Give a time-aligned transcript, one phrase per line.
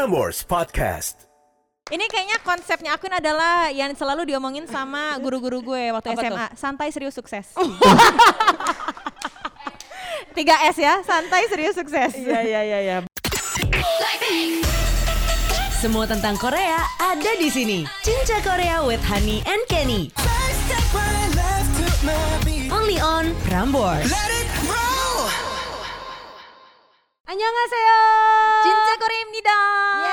[0.00, 1.28] Prambors Podcast.
[1.92, 6.46] Ini kayaknya konsepnya akun adalah yang selalu diomongin sama guru-guru gue waktu Apa SMA.
[6.56, 7.52] Santai serius sukses.
[10.40, 12.16] 3S ya, santai serius sukses.
[12.16, 12.96] Iya iya iya iya.
[15.84, 17.84] Semua tentang Korea ada di sini.
[18.00, 20.08] Cinca Korea with Honey and Kenny.
[22.72, 24.08] Only on Prambors.
[27.29, 27.91] 안녕하세요.
[28.63, 29.49] Cinta Korea입니다.
[30.05, 30.09] 예,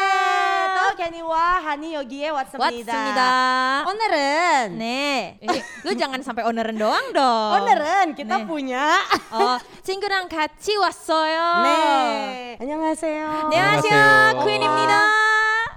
[0.74, 2.64] 또 케니와 하니 여기에 왔습니다.
[2.64, 3.84] 왔습니다.
[3.86, 5.38] 오늘은 네.
[5.44, 7.52] Eh, lu jangan sampai owneran doang dong.
[7.62, 8.46] 오늘은 kita 네.
[8.48, 8.96] punya
[9.30, 11.38] Oh, 친구랑 같이 왔어요.
[11.62, 12.56] 네.
[12.60, 13.22] 안녕하세요.
[13.46, 13.92] 안녕하세요.
[13.92, 14.44] 안녕하세요.
[14.48, 14.94] 퀸입니다.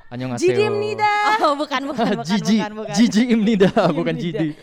[0.09, 0.39] 안녕하세요.
[0.39, 1.03] 지디입니다.
[1.43, 2.93] Oh, bukan, bukan, bukan, Jiji, bukan, bukan.
[2.95, 4.55] Jiji입니다, bukan Jidi.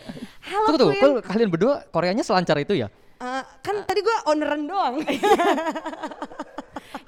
[0.49, 1.01] Halo Tunggu tuh, Queen.
[1.21, 2.89] kok kalian berdua Koreanya selancar itu ya?
[3.23, 4.99] Eh, kan tadi gue owneran doang.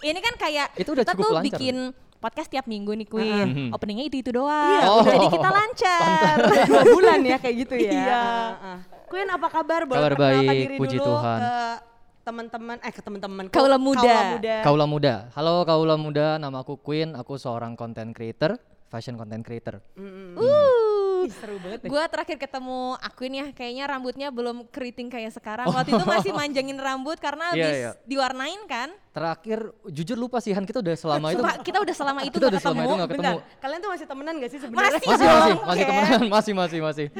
[0.00, 1.46] Ini kan kayak Itu udah kita cukup tuh lancar.
[1.50, 1.76] bikin
[2.16, 3.48] podcast tiap minggu nih Queen.
[3.48, 3.68] Mhm.
[3.72, 4.76] Openingnya itu itu doang.
[4.76, 5.00] Iya, Oh.
[5.02, 6.34] Jadi kita lancar.
[6.66, 7.90] Dua bulan ya kayak gitu ya.
[7.90, 8.22] Iya.
[9.06, 9.80] Queen apa kabar?
[9.84, 11.38] Boleh Kabar baik, diri puji dulu Tuhan.
[11.40, 11.54] ke
[12.20, 14.04] teman-teman eh ke teman-teman Kaula muda.
[14.04, 14.54] kaula muda.
[14.62, 15.14] Kaula muda.
[15.32, 18.54] Halo kaula muda, nama aku Queen, aku seorang content creator,
[18.86, 19.80] fashion content creator.
[19.96, 20.79] Uh.
[21.22, 21.80] Ih, seru banget.
[21.82, 25.66] Gue terakhir ketemu Aquin ya, kayaknya rambutnya belum keriting kayak sekarang.
[25.66, 27.90] Waktu itu masih manjangin rambut karena Iya, habis iya.
[28.04, 28.88] diwarnain kan.
[29.10, 31.42] Terakhir, jujur lupa sih Han kita udah selama itu.
[31.42, 32.94] Sumpah, kita udah selama itu Kita gak udah selama ketemu.
[32.94, 33.58] itu Bentar, ketemu.
[33.58, 34.86] kalian tuh masih temenan gak sih sebenarnya?
[34.86, 37.06] Masih Masih masih masih temenan, masih masih masih.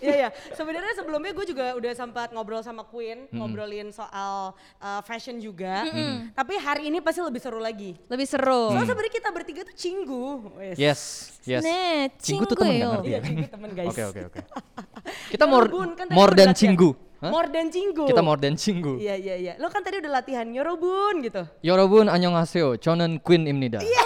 [0.00, 0.28] Iya iya.
[0.56, 5.84] Sebenarnya sebelumnya gue juga udah sempat ngobrol sama Queen, ngobrolin soal uh, fashion juga.
[6.32, 7.98] Tapi hari ini pasti lebih seru lagi.
[8.08, 8.72] Lebih seru.
[8.72, 10.24] Soalnya sebenarnya kita bertiga tuh cinggu.
[10.56, 10.76] Wes.
[10.80, 11.00] Yes,
[11.44, 11.60] yes.
[11.60, 12.90] Nih, Cinggu tuh temen yo.
[12.96, 13.04] artinya?
[13.04, 13.88] Iya sebagai temen guys.
[13.88, 14.40] Oke oke oke.
[15.32, 16.90] Kita kan more kan more than cinggu.
[17.20, 17.28] Huh?
[17.28, 18.04] More than cinggu.
[18.08, 18.96] Kita more than cinggu.
[18.96, 19.52] Iya iya iya.
[19.60, 21.44] Lo kan tadi udah latihan Yorobun gitu.
[21.60, 22.80] Yorobun annyeonghaseyo.
[22.80, 23.84] Chonen Queen imnida.
[23.84, 24.04] Iya.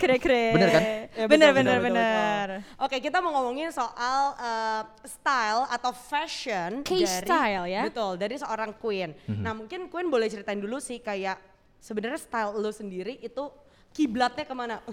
[0.00, 0.52] Keren-keren.
[0.56, 0.82] Bener kan?
[1.18, 2.46] Ya, bener, bener, bener, bener.
[2.80, 7.82] Oke, kita mau ngomongin soal uh, style atau fashion Key dari style ya.
[7.90, 9.12] Betul, dari seorang Queen.
[9.12, 9.42] Mm -hmm.
[9.42, 11.36] Nah, mungkin Queen boleh ceritain dulu sih kayak
[11.82, 13.50] sebenarnya style lo sendiri itu
[13.90, 14.76] kiblatnya ke mana?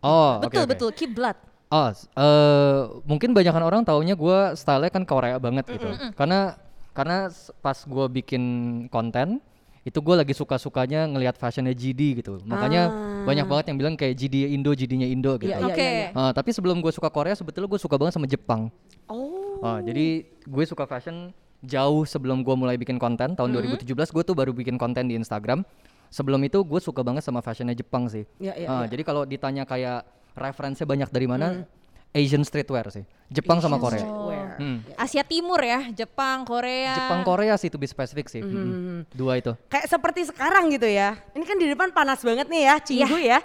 [0.00, 0.70] Oh, Betul oke.
[0.70, 1.34] betul kiblat.
[1.66, 5.88] Oh, eh, mungkin banyakan orang taunya gue stylenya kan Korea banget gitu.
[6.14, 6.54] Karena
[6.94, 8.42] karena s- pas gue bikin
[8.86, 9.42] konten
[9.82, 12.38] itu gue lagi suka-sukanya ngelihat fashionnya GD gitu.
[12.42, 12.86] Makanya
[13.26, 15.50] banyak banget yang bilang kayak GD Indo, GD-nya Indo gitu.
[15.50, 15.82] Iya, iya, Oke.
[15.82, 18.70] iya, Ah, tapi sebelum gue suka Korea sebetulnya gue suka banget sama Jepang.
[19.10, 19.58] Oh.
[19.58, 24.36] Ah, jadi gue suka fashion jauh sebelum gue mulai bikin konten tahun 2017 gue tuh
[24.38, 25.66] baru bikin konten di Instagram.
[26.16, 28.24] Sebelum itu gue suka banget sama fashionnya Jepang sih.
[28.40, 28.88] Iya, iya, Ah, iya.
[28.88, 30.00] Jadi kalau ditanya kayak
[30.32, 31.68] referensinya banyak dari mana,
[32.16, 33.04] Asian streetwear sih.
[33.28, 34.00] Jepang sama Korea.
[34.00, 34.48] Streetwear.
[34.56, 34.78] Hmm.
[34.96, 36.96] Asia Timur ya, Jepang, Korea.
[36.96, 38.40] Jepang Korea sih to be spesifik sih.
[38.40, 39.04] Mm-mm.
[39.12, 39.52] Dua itu.
[39.68, 41.20] Kayak seperti sekarang gitu ya.
[41.36, 43.38] Ini kan di depan panas banget nih ya, cinggu ya.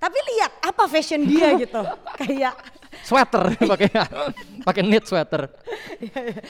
[0.00, 1.84] Tapi lihat apa fashion dia gitu.
[2.16, 2.56] kayak
[3.04, 3.92] Sweater pakai
[4.64, 5.52] pakai knit sweater.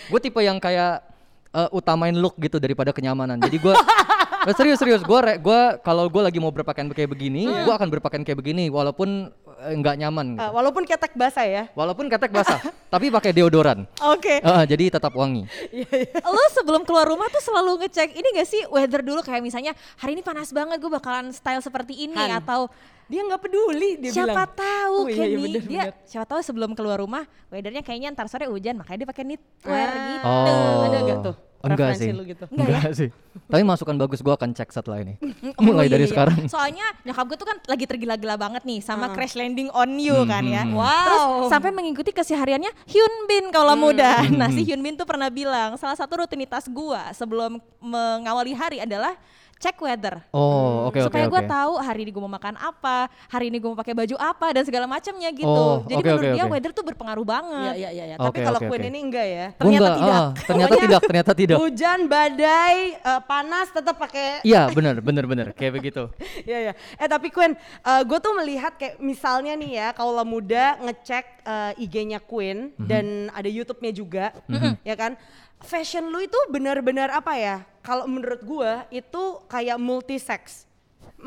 [0.07, 1.03] Gue tipe yang kayak
[1.51, 3.43] eh, utamain look gitu daripada kenyamanan.
[3.43, 3.75] Jadi gue
[4.53, 8.37] serius serius gue gue kalau gue lagi mau berpakaian kayak begini, gue akan berpakaian kayak
[8.37, 10.37] begini walaupun eh, nggak nyaman.
[10.37, 10.41] gitu.
[10.41, 11.65] uh, walaupun ketek basah ya.
[11.73, 12.61] Walaupun ketek basah,
[12.93, 13.89] tapi pakai deodoran.
[14.07, 14.39] Oke.
[14.41, 15.49] Ah, jadi tetap wangi.
[16.21, 20.13] Lo sebelum keluar rumah tuh selalu ngecek ini gak sih weather dulu kayak misalnya hari
[20.13, 22.39] ini panas banget gue bakalan style seperti ini Han.
[22.39, 22.69] atau
[23.07, 24.51] Dia nggak peduli dia siapa bilang.
[24.53, 25.95] tahu Oh, iya, iya, Kenny bener, dia bener.
[26.03, 30.03] siapa tahu sebelum keluar rumah weathernya kayaknya ntar sore hujan makanya dia pakai knitwear Ah.
[30.05, 30.27] gitu.
[30.27, 30.83] Oh.
[30.83, 31.35] Ada nggak tuh
[31.67, 32.13] Enggak preferensi sih.
[32.15, 32.45] lu gitu?
[32.51, 33.09] Enggak, sih.
[33.47, 35.15] Tapi masukan bagus gue akan cek setelah ini.
[35.57, 36.13] Oh, Mulai iya, dari iya.
[36.13, 36.39] sekarang.
[36.47, 40.45] Soalnya nyokap gue tuh kan lagi tergila-gila banget nih sama Crash Landing on You kan
[40.45, 40.63] ya.
[40.63, 41.07] hmm, Wow.
[41.07, 44.23] Terus sampai mengikuti kesehariannya Hyun Bin kalau muda.
[44.23, 48.79] Hmm, Nah si Hyun Bin tuh pernah bilang salah satu rutinitas gua sebelum mengawali hari
[48.79, 49.17] adalah
[49.57, 50.21] cek weather.
[50.31, 51.49] Oh, oke oke supaya gue oke.
[51.49, 54.63] tahu hari ini gue mau makan apa, hari ini gue mau pakai baju apa dan
[54.63, 55.49] segala macamnya gitu.
[55.49, 56.53] Oh, Jadi oke, menurut oke, dia oke.
[56.53, 57.73] weather tuh berpengaruh banget.
[57.73, 58.05] Iya iya iya.
[58.13, 58.17] iya.
[58.21, 58.91] Tapi Oke, kalau oke, Queen oke.
[58.93, 59.47] ini enggak ya.
[59.57, 60.13] Ternyata enggak, tidak.
[60.13, 61.57] ah, ternyata Pokoknya tidak, ternyata tidak.
[61.57, 64.29] Hujan, badai, eh, panas tetap pakai.
[64.45, 66.03] Iya, benar, benar, benar, kayak begitu.
[66.47, 66.73] Iya iya.
[67.01, 72.21] Eh tapi Queen, gue tuh melihat kayak misalnya nih ya, kaula muda ngecek eh, IG-nya
[72.21, 72.87] Queen Mhm.
[72.87, 74.37] dan ada YouTube-nya juga,
[74.85, 75.17] ya kan?
[75.65, 77.57] Fashion lu itu benar-benar apa ya?
[77.81, 80.69] Kalau menurut gua itu kayak multisex.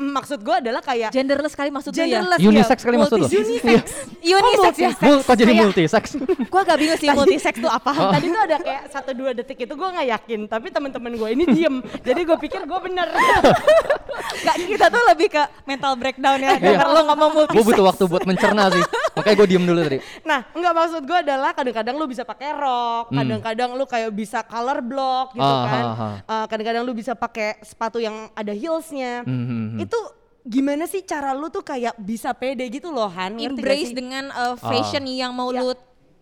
[0.00, 2.24] Maksud gua adalah kayak Genderless kali maksud lu ya?
[2.24, 2.84] genderless Unisex ya.
[2.88, 3.26] kali maksud lu?
[3.28, 3.84] Unisex.
[4.18, 4.90] Unisex ya?
[4.98, 6.04] Mul- kok jadi multisex?
[6.52, 7.92] Gue agak bingung sih multisex tuh apa.
[8.10, 11.44] Tadi tuh ada kayak satu dua detik itu gue nggak yakin, tapi teman-teman gue ini
[11.46, 13.06] diem, jadi gue pikir gue bener.
[14.40, 16.56] Gak, kita tuh lebih ke mental breakdown ya.
[16.56, 17.56] Denger lo ngomong multisex.
[17.56, 18.82] Gue butuh waktu buat mencerna sih.
[19.12, 19.98] Makanya gue diem dulu tadi.
[20.22, 24.80] nah, nggak maksud gue adalah kadang-kadang lu bisa pakai rok, kadang-kadang lu kayak bisa color
[24.80, 25.84] block gitu Ah, kan.
[26.22, 29.24] Eh, kadang-kadang lu bisa pakai sepatu yang ada heelsnya.
[29.24, 29.78] Hmm, hmm, hmm.
[29.90, 30.00] Itu
[30.42, 33.34] gimana sih cara lu tuh kayak bisa pede gitu loh Han?
[33.34, 33.96] Ngerti Embrace sih?
[33.96, 35.60] dengan uh, fashion yang mau Ya.
[35.60, 35.74] lu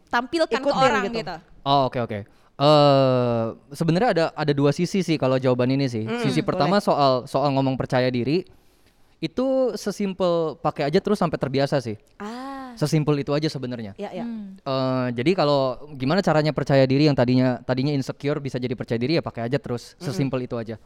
[0.09, 1.21] tampilkan ke Ikutin orang gitu.
[1.21, 1.37] gitu.
[1.63, 2.19] Oh oke oke.
[2.59, 6.09] Eh sebenarnya ada ada dua sisi sih kalau jawaban ini sih.
[6.19, 8.43] sisi pertama soal soal ngomong percaya diri
[9.19, 11.99] itu sesimpel pakai aja terus sampai terbiasa sih.
[12.17, 13.91] Ah, Sesimpel itu aja sebenarnya.
[13.95, 14.23] ya ya.
[14.57, 19.19] Eh, jadi kalau gimana caranya percaya diri yang tadinya tadinya insecure bisa jadi percaya diri
[19.19, 20.79] ya pakai aja terus sesimpel itu aja.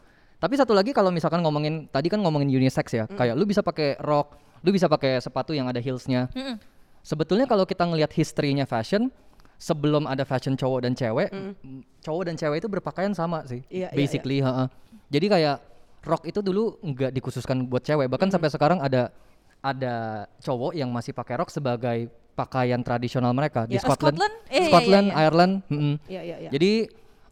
[0.43, 3.95] Tapi satu lagi kalau misalkan ngomongin tadi kan ngomongin unisex ya, kayak lu bisa pakai
[3.95, 6.27] rok, lu bisa pakai sepatu yang ada heelsnya.
[6.35, 6.59] Mm-mm.
[6.99, 9.07] Sebetulnya kalau kita ngelihat historinya fashion,
[9.55, 11.55] sebelum ada fashion cowok dan cewek, m-
[12.03, 14.43] cowok dan cewek itu berpakaian sama sih, Iya, iya, basically.
[14.43, 14.67] ha-ha.
[15.07, 15.63] Jadi kayak
[16.03, 19.15] rok itu dulu nggak dikhususkan buat cewek, bahkan sampai sekarang ada
[19.63, 23.79] ada cowok yang masih pakai rok sebagai pakaian tradisional mereka di Ya.
[23.79, 24.35] Oh, Scotland, Scotland?
[24.51, 25.23] Eh, iya, Scotland, iya, iya.
[25.23, 25.53] Ireland.
[25.71, 25.93] mm-mm.
[26.11, 26.49] Iya, iya, iya.
[26.51, 26.71] Jadi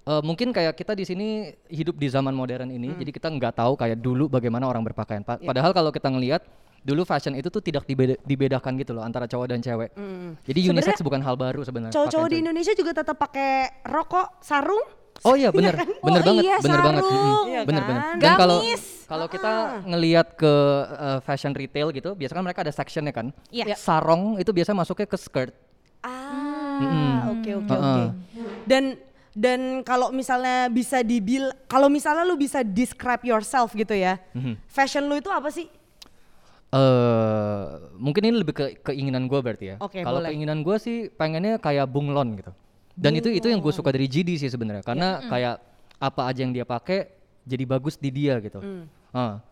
[0.03, 1.27] eh, mungkin kayak kita di sini
[1.67, 5.21] hidup di zaman modern ini, jadi kita nggak tahu kayak dulu bagaimana orang berpakaian.
[5.21, 6.41] Pa- Padahal kalau kita ngelihat
[6.81, 9.93] dulu fashion itu tuh tidak dibeda- dibedakan gitu loh antara cowok dan cewek.
[10.41, 11.93] Jadi unisex bukan hal baru sebenarnya.
[11.93, 12.37] Cowok-cowok di.
[12.41, 14.81] Indonesia juga tetap pakai rokok, sarung.
[15.21, 15.77] Oh iya bener,
[16.07, 17.21] bener Oh banget, iya, bener banget, sarung.
[17.21, 17.97] Mm-mm, Iya bener kan?
[18.17, 18.57] Dan kalau
[19.05, 19.53] kalau kita
[19.85, 20.53] ngelihat ke
[20.89, 23.29] eh, fashion retail gitu, biasanya kan mereka ada sectionnya kan.
[23.47, 23.77] Iya.
[23.77, 25.53] Sarong itu biasa masuknya ke skirt.
[26.01, 28.03] Ah, oke oke oke.
[28.65, 28.97] Dan
[29.31, 34.59] dan kalau misalnya bisa dibil, kalau misalnya lu bisa describe yourself gitu ya, Mhm.
[34.67, 35.67] fashion lu itu apa sih?
[36.71, 37.63] eh
[37.99, 39.77] mungkin ini lebih ke keinginan gue berarti ya.
[39.83, 42.55] Oke, Kalau keinginan gue sih pengennya kayak bunglon gitu.
[42.95, 45.59] Dan itu itu yang gue suka dari GD sih sebenarnya karena kayak
[45.99, 47.11] apa aja yang dia pakai
[47.43, 48.63] jadi bagus di dia gitu.
[49.11, 49.43] Ah.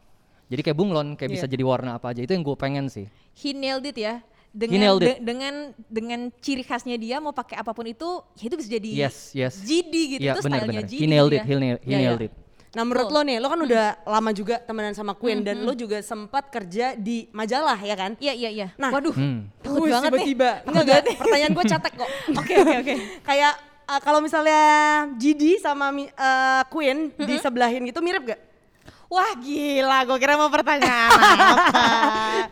[0.47, 3.05] Jadi kayak bunglon kayak bisa jadi warna apa aja itu yang gue pengen sih.
[3.35, 4.23] He nailed it ya.
[4.49, 5.53] Dengan de- dengan
[5.85, 9.61] dengan ciri khasnya dia mau pakai apa pun itu, ya itu bisa jadi Yes, yes.
[9.61, 10.21] GD gitu.
[10.25, 10.89] Iya itu benar stylenya benar.
[10.89, 11.37] GD He nailed ya.
[11.37, 12.33] it, he nailed, he Iya, nailed it.
[12.69, 16.01] Nah menurut lo nih, lo kan udah lama juga temenan sama Queen dan lo juga
[16.01, 18.13] sempat kerja di majalah ya kan?
[18.17, 18.67] Iya iya iya.
[18.73, 19.13] Nah, Waduh.
[19.13, 19.49] Hmm.
[19.59, 20.17] Takut Wih, banget nih.
[20.25, 20.49] tiba-tiba.
[20.65, 21.01] Enggak, enggak.
[21.17, 22.09] Pertanyaan gue catek kok.
[22.41, 22.93] Oke, oke, oke.
[23.21, 23.53] Kayak
[23.85, 24.61] uh, kalau misalnya
[25.17, 28.41] GD sama uh, Queen disebelahin gitu mirip gak?
[29.09, 31.85] Wah gila, gue kira mau pertanyaan apa.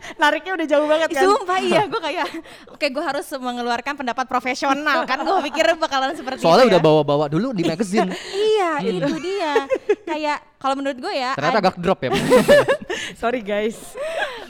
[0.20, 1.22] Nariknya udah jauh banget kan?
[1.22, 2.26] Sumpah iya gue kayak
[2.74, 6.86] oke gue harus mengeluarkan pendapat profesional kan gue pikir bakalan seperti Soalnya itu udah ya.
[6.90, 8.10] bawa-bawa dulu di magazine.
[8.58, 9.54] Iya itu dia
[10.02, 12.10] kayak kalau menurut gue ya Ternyata ad- agak drop ya.
[13.14, 13.78] Sorry guys.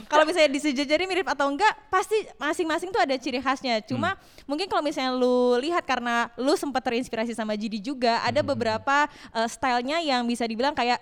[0.09, 4.17] kalau misalnya disejajari mirip atau enggak pasti masing-masing tuh ada ciri khasnya cuma
[4.49, 9.05] mungkin kalau misalnya lu lihat karena lu sempat terinspirasi sama GD juga ada beberapa
[9.37, 10.97] uh, stylenya yang bisa dibilang kayak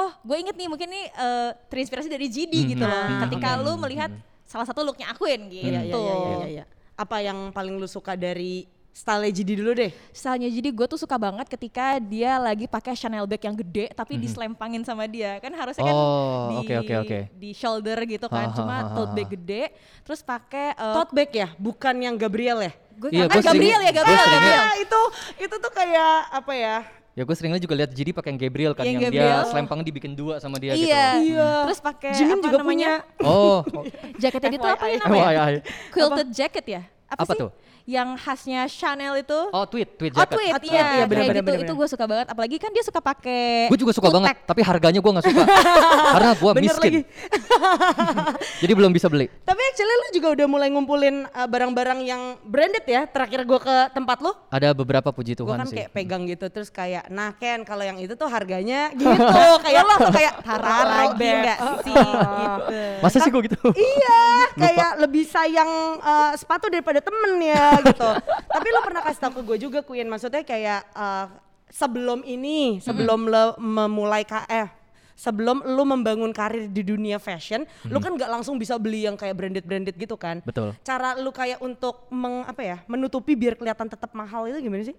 [0.00, 4.08] oh gue inget nih mungkin nih uh, terinspirasi dari GD gitu loh ketika lu melihat
[4.42, 6.64] salah satu looknya Aquin gitu Iya, iya, iya, iya, iya.
[6.94, 9.94] Apa yang paling lu suka dari style GD dulu deh?
[10.10, 14.18] Stylenya jadi gue tuh suka banget ketika dia lagi pakai Chanel bag yang gede tapi
[14.18, 17.18] diselempangin sama dia kan harusnya kan Oh, di oke, oke, oke.
[17.32, 19.62] di shoulder gitu kan Ha, ha, cuma ha, ha, tote bag gede
[20.02, 22.72] terus pakai uh, Tote bag ya, bukan yang Gabriel ya?
[22.92, 24.60] gue Iya, kan gua sering- Gabriel ya gua Gabriel, sering Gabriel.
[24.60, 25.00] Ah, itu
[25.40, 26.76] itu tuh kayak apa ya?
[27.18, 29.26] Ya gue seringnya juga lihat GD pakai yang Gabriel kan Yang yang, Gabriel.
[29.26, 31.18] dia selempang dibikin dua sama dia iya.
[31.18, 31.50] gitu.
[31.66, 33.26] terus pakai Jimin apa juga namanya punya.
[33.26, 33.58] Oh,
[34.22, 35.60] jaketnya dia tuh apa ya namanya
[35.90, 37.50] quilted jacket ya apa, Apa sih tuh?
[37.90, 41.30] Yang khasnya Chanel itu oh tweet, tweet Oh tweet, Oh, tweet, iya, iya, benar, kayak
[41.32, 42.26] benar, gitu, benar, itu gue suka banget.
[42.30, 43.66] Apalagi kan dia suka pakai.
[43.66, 44.16] Gue juga suka kutek.
[44.16, 45.42] banget, tapi harganya gue nggak suka.
[46.14, 46.92] Karena gue Bener miskin.
[48.62, 49.26] Jadi belum bisa beli.
[49.42, 53.02] Tapi actually lu juga udah mulai ngumpulin uh, barang-barang yang branded ya.
[53.04, 55.76] Terakhir gua ke tempat lu, Ada beberapa puji gua Tuhan kan sih.
[55.76, 59.16] kayak pegang gitu terus kayak nah Ken kalau yang itu tuh harganya gitu
[59.58, 61.36] kayak lo tuh kayak Tara Tara lagi Beb.
[61.40, 61.94] nggak Oh, sih?
[61.96, 62.56] oh.
[62.60, 62.78] Gitu.
[63.00, 63.58] Masa sih gue gitu?
[63.72, 64.20] Iya,
[64.54, 68.08] kayak lebih sayang uh, sepatu daripada temen ya gitu.
[68.46, 71.26] Tapi lo pernah kasih tau ke gue juga Queen, maksudnya kayak uh,
[71.68, 74.68] sebelum ini, sebelum lo memulai ka eh
[75.14, 79.36] sebelum lo membangun karir di dunia fashion, lo kan nggak langsung bisa beli yang kayak
[79.36, 80.40] branded-branded gitu kan.
[80.48, 80.72] Betul.
[80.80, 84.96] Cara lo kayak untuk meng, apa ya, menutupi biar kelihatan tetap mahal itu gimana sih?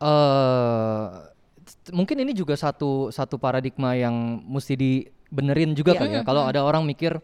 [0.00, 1.06] eh
[1.60, 4.12] t- mungkin ini juga satu satu paradigma yang
[4.48, 6.00] mesti dibenerin juga Iya.
[6.00, 6.22] kali ya.
[6.24, 7.20] Kalau ada orang mikir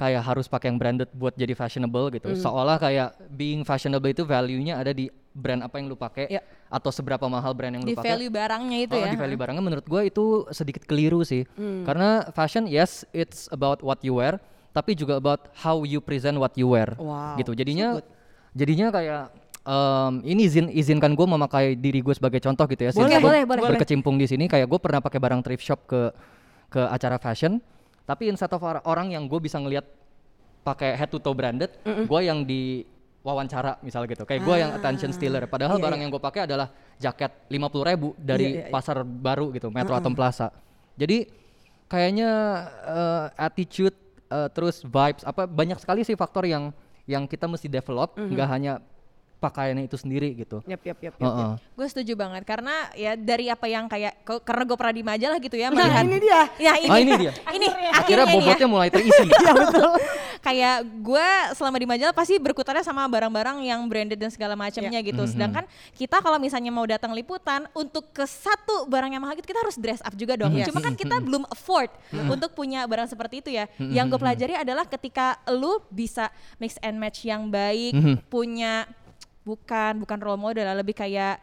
[0.00, 2.32] kayak harus pakai yang branded buat jadi fashionable gitu.
[2.32, 2.40] Hmm.
[2.40, 6.40] Seolah kayak being fashionable itu value-nya ada di brand apa yang lu pakai Iya.
[6.66, 8.16] atau seberapa mahal brand yang lu Di pakai.
[8.16, 9.12] value barangnya itu Oh, ya.
[9.12, 11.44] di value barangnya menurut gue itu sedikit keliru sih.
[11.52, 11.84] Hmm.
[11.84, 14.40] Karena fashion yes it's about what you wear,
[14.72, 16.96] tapi juga about how you present what you wear.
[16.96, 17.52] Wow, Gitu.
[17.52, 18.00] Jadinya
[18.50, 19.22] jadinya kayak
[19.60, 22.90] em, ini izin izinkan gue memakai diri gue sebagai contoh gitu ya.
[22.90, 23.60] Boleh, Since boleh, boleh.
[23.76, 26.10] Berkecimpung di sini kayak gue pernah pakai barang thrift shop ke
[26.66, 27.60] ke acara fashion,
[28.10, 29.86] tapi instead of or- orang yang gue bisa ngelihat
[30.60, 32.82] pakai head to toe branded, gue yang di
[33.20, 34.24] wawancara misalnya gitu.
[34.24, 35.46] Kayak gue yang attention stealer.
[35.46, 36.04] Padahal Iya, barang iya.
[36.04, 38.72] yang gue pakai adalah jaket 50.000 ribu dari Iya, iya, iya.
[38.72, 40.50] pasar baru gitu, Metro Atom Plaza.
[40.96, 41.28] Jadi
[41.86, 42.30] kayaknya
[42.82, 43.94] eh, attitude
[44.26, 46.70] eh, terus vibes apa banyak sekali sih faktor yang
[47.04, 48.30] yang kita mesti develop Mhm.
[48.30, 48.72] nggak hanya
[49.40, 50.60] pakaiannya itu sendiri gitu.
[50.68, 51.56] Yap, yap, yap, yap.
[51.72, 55.56] Gue setuju banget karena ya dari apa yang kayak karena gue pernah di majalah gitu
[55.56, 56.40] ya Nah, melihat ini dia.
[56.60, 57.32] Ya ini, Ah, ini dia.
[57.56, 58.44] ini Akhirnya akhirnya ini ya.
[58.44, 59.24] bobotnya mulai terisi.
[59.24, 59.90] Iya betul.
[60.40, 65.08] kayak gue selama di majalah pasti berkutatnya sama barang-barang yang branded dan segala macamnya Iya.
[65.08, 65.22] gitu.
[65.22, 65.30] Mhm.
[65.30, 69.60] Sedangkan kita kalau misalnya mau datang liputan untuk ke satu barang yang mahal gitu kita
[69.60, 70.52] harus dress up juga dong.
[70.52, 70.68] Yes.
[70.68, 71.88] Cuma kan kita belum afford
[72.28, 73.64] untuk punya barang seperti itu ya.
[73.78, 77.92] Yang gue pelajari adalah ketika lu bisa mix and match yang baik,
[78.26, 78.84] punya
[79.50, 81.42] bukan bukan role model lah, lebih kayak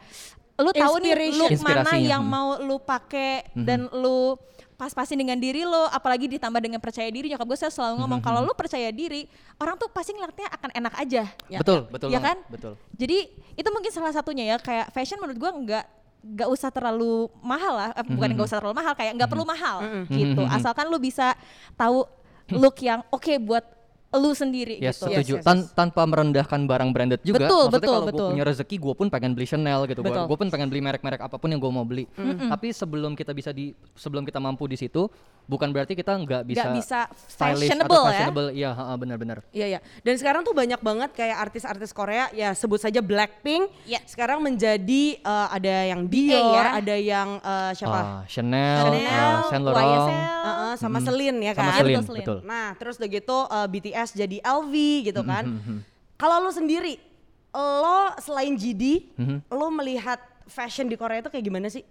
[0.58, 2.32] lu tahu nih look mana yang hmm.
[2.34, 4.34] mau lu pakai dan lu
[4.78, 7.34] pas-pasin dengan diri lo, apalagi ditambah dengan percaya diri.
[7.34, 9.26] Nyokap gue selalu ngomong kalau lu percaya diri,
[9.58, 11.22] orang tuh pasti ngeliatnya akan enak aja.
[11.58, 12.38] betul, betul Ya kan?
[12.46, 12.78] Betul.
[12.94, 13.26] Jadi
[13.58, 15.84] itu mungkin salah satunya ya kayak fashion menurut gua nggak
[16.18, 19.76] nggak usah terlalu mahal lah, Eh, bukan nggak usah terlalu mahal kayak nggak perlu mahal
[20.06, 20.42] gitu.
[20.46, 21.34] Asalkan lu bisa
[21.74, 22.06] tahu
[22.54, 23.66] look yang oke buat
[24.10, 25.12] lu sendiri Yes, gitu.
[25.12, 25.20] setuju.
[25.20, 25.76] Yes, yes, Tan- yes.
[25.76, 27.44] tanpa merendahkan barang branded juga.
[27.44, 28.28] Betul, Maksudnya betul, kalau gue betul.
[28.32, 30.00] punya rezeki, gue pun pengen beli Chanel gitu.
[30.00, 30.24] Betul.
[30.24, 32.08] Gue pun pengen beli merek-merek apa pun yang gue mau beli.
[32.16, 35.12] Tapi sebelum kita bisa di, sebelum kita mampu di situ,
[35.44, 36.98] bukan berarti kita nggak bisa, Nggak bisa
[37.28, 38.08] stylish fashionable atau ya.
[38.08, 38.48] fashionable.
[38.50, 39.38] Iya, ha-ha, benar-benar.
[39.52, 39.80] Iya ya.
[40.00, 43.68] Dan sekarang tuh banyak banget kayak artis-artis Korea ya sebut saja Blackpink.
[43.84, 44.00] Ya.
[44.08, 46.80] Sekarang menjadi eh, ada yang Dior, ya.
[46.80, 48.00] ada yang eh, siapa?
[48.00, 50.16] Ah, Chanel, Chanel, ah, Saint Laurent, YSL.
[50.16, 51.76] Eh, eh, sama Celine ya sama kan.
[51.76, 52.24] Celine, Betul, Celine.
[52.24, 52.38] betul.
[52.42, 54.74] Nah, terus udah gitu eh, BTS jadi LV
[55.06, 55.44] gitu kan.
[56.14, 56.98] Kalau lu sendiri,
[57.50, 59.14] lo selain GD,
[59.48, 61.82] lo melihat fashion di Korea itu kayak gimana sih?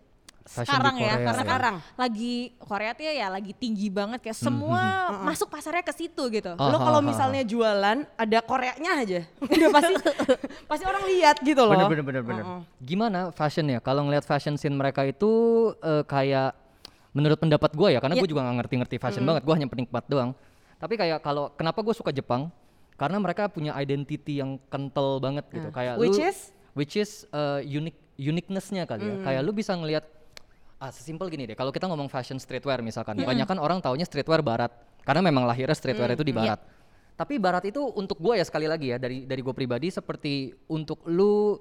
[0.47, 1.75] Fashion sekarang ya, karena kan Sekarang.
[1.99, 4.79] lagi Korea tuh ya lagi tinggi banget kayak semua
[5.27, 6.55] masuk pasarnya ke situ gitu.
[6.55, 6.71] Oh.
[6.71, 9.93] Lo kalau misalnya jualan ada Koreanya aja, udah pasti
[10.71, 11.75] pasti orang lihat gitu loh.
[11.75, 12.43] Bener bener bener bener.
[12.79, 13.83] Gimana fashionnya?
[13.83, 15.27] Kalau ngelihat fashion scene mereka itu
[15.83, 16.55] eh, kayak
[17.11, 18.21] menurut pendapat gue ya, karena Ya.
[18.23, 20.31] gue juga nggak ngerti-ngerti fashion banget, gue hanya penikmat doang.
[20.77, 22.53] Tapi kayak kalau kenapa gue suka Jepang?
[22.97, 25.69] Karena mereka punya identity yang kental banget gitu.
[25.69, 26.37] Kayak Which lu, is?
[26.73, 29.15] which is eh, unique uniqueness-nya kali ya.
[29.21, 30.05] Kayak lu bisa ngelihat
[30.77, 31.57] ah sesimpel gini deh.
[31.57, 34.73] Kalau kita ngomong fashion streetwear misalkan, banyak kan orang taunya streetwear barat.
[35.05, 36.61] Karena memang lahirnya streetwear itu di barat.
[37.17, 41.01] Tapi barat itu untuk gue ya sekali lagi ya dari dari gue pribadi seperti untuk
[41.09, 41.57] lu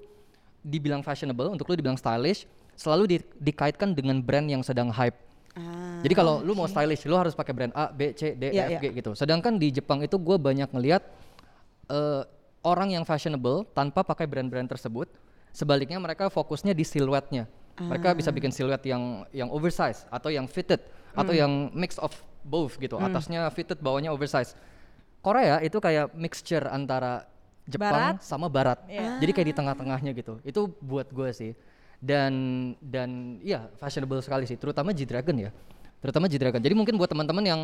[0.61, 2.45] dibilang fashionable, untuk lu dibilang stylish,
[2.77, 5.17] selalu di- dikaitkan dengan brand yang sedang hype.
[5.57, 8.53] Ah, Jadi kalau lu mau stylish, lu harus pakai brand A, B, C, D, E,
[8.53, 8.79] Iya, F, iya.
[8.79, 9.11] G gitu.
[9.11, 11.01] Sedangkan di Jepang itu gue banyak ngelihat
[11.87, 12.23] eh,
[12.61, 15.09] orang yang fashionable tanpa pakai brand-brand tersebut.
[15.49, 17.49] Sebaliknya mereka fokusnya di siluetnya.
[17.77, 20.81] Mereka bisa bikin siluet yang yang oversize atau yang fitted
[21.13, 21.41] atau Hmm.
[21.41, 22.09] yang mix of
[22.41, 22.97] both gitu.
[22.97, 24.57] Atasnya fitted, bawahnya oversize.
[25.21, 27.25] Korea itu kayak mixture antara
[27.65, 28.23] Jepang Barat.
[28.23, 28.79] sama Barat.
[28.87, 29.19] Iya.
[29.19, 30.39] Jadi kayak di tengah-tengahnya gitu.
[30.41, 31.51] Itu buat gue sih.
[31.97, 32.33] Dan
[32.77, 35.49] dan ya fashionable sekali sih, terutama G-Dragon ya.
[35.97, 36.61] Terutama G-Dragon.
[36.61, 37.61] Jadi mungkin buat teman-teman yang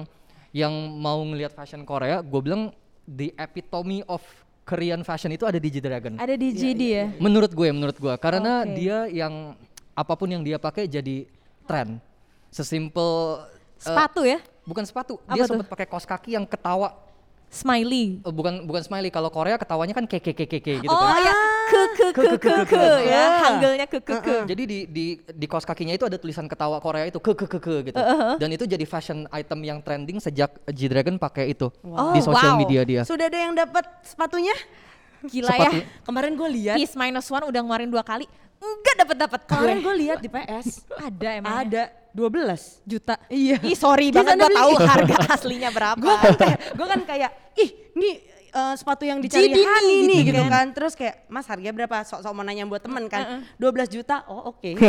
[0.49, 2.73] yang mau ngelihat fashion Korea, gue bilang
[3.05, 4.21] the epitome of
[4.63, 6.15] Korean fashion itu ada di G-Dragon.
[6.17, 7.05] Ada di GD ya.
[7.19, 8.73] Menurut gue, menurut gue, karena Oke.
[8.79, 9.53] dia yang
[9.93, 11.27] apa pun yang dia pakai jadi
[11.67, 11.99] tren.
[12.47, 16.95] Sesimpel eh, Sepatu ya, bukan sepatu, Apa dia sempat pakai kaos kaki yang ketawa.
[17.53, 18.23] smiley.
[18.23, 19.13] Eh, bukan bukan smiley.
[19.13, 21.21] Kalau Korea ketawanya kan keke keke keke gitu oh kan.
[21.21, 21.33] ya,
[21.74, 24.36] ke ke ke ke ke ya, hanggelnya ke ke ke.
[24.50, 27.60] Jadi di di di kaos kakinya itu ada tulisan ketawa Korea itu ke ke ke
[27.60, 27.98] ke gitu.
[28.38, 32.13] Dan itu jadi fashion item yang trending sejak G-Dragon pakai itu Wow.
[32.15, 32.62] di sosial wow.
[32.62, 33.01] media dia.
[33.03, 34.56] Sudah ada yang dapat sepatunya?
[35.24, 35.75] Gila Sepatu.
[35.80, 35.84] ya.
[36.03, 36.75] Kemarin gue lihat.
[36.80, 38.27] Peace minus one udah ngeluarin dua kali,
[38.60, 39.39] enggak dapat dapat.
[39.48, 40.84] Kemarin gue lihat di PS.
[41.00, 41.53] ada emang.
[41.63, 43.15] ada 12 juta.
[43.32, 43.58] Iya.
[43.63, 44.53] Ih sorry banget beli.
[44.53, 45.98] tahu harga aslinya berapa.
[45.98, 48.10] gue kan kayak gue kan kayak ih ini
[48.53, 50.51] eh, sepatu yang dicari Jadi Hani nih gitu gitu kan.
[50.53, 54.53] kan terus kayak mas harga berapa sok-sok mau nanya buat temen kan 12 juta oh
[54.53, 54.72] oke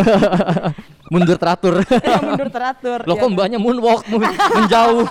[1.13, 1.85] Mundur teratur.
[2.27, 3.35] mundur teratur Loh ya kok kan?
[3.37, 4.03] mbaknya moonwalk
[4.57, 5.05] menjauh.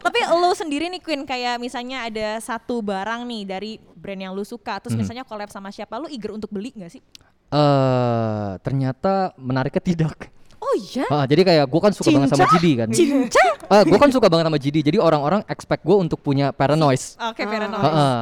[0.00, 4.42] Tapi lo sendiri nih Queen kayak misalnya ada satu barang nih dari brand yang lu
[4.48, 7.02] suka, terus misalnya collab sama siapa, lu eager untuk beli nggak sih?
[7.52, 10.16] Eh ternyata menariknya tidak.
[10.60, 11.04] Oh iya.
[11.08, 12.54] Ah, jadi kayak gue kan suka banget sama Cinca?
[12.54, 12.88] GD kan.
[12.92, 13.44] Cinca?
[13.88, 14.76] gue kan suka banget sama GD.
[14.84, 17.16] Jadi orang-orang expect gue untuk punya Paranoise.
[17.18, 17.80] Oke, fair enough.
[17.80, 18.20] Heeh.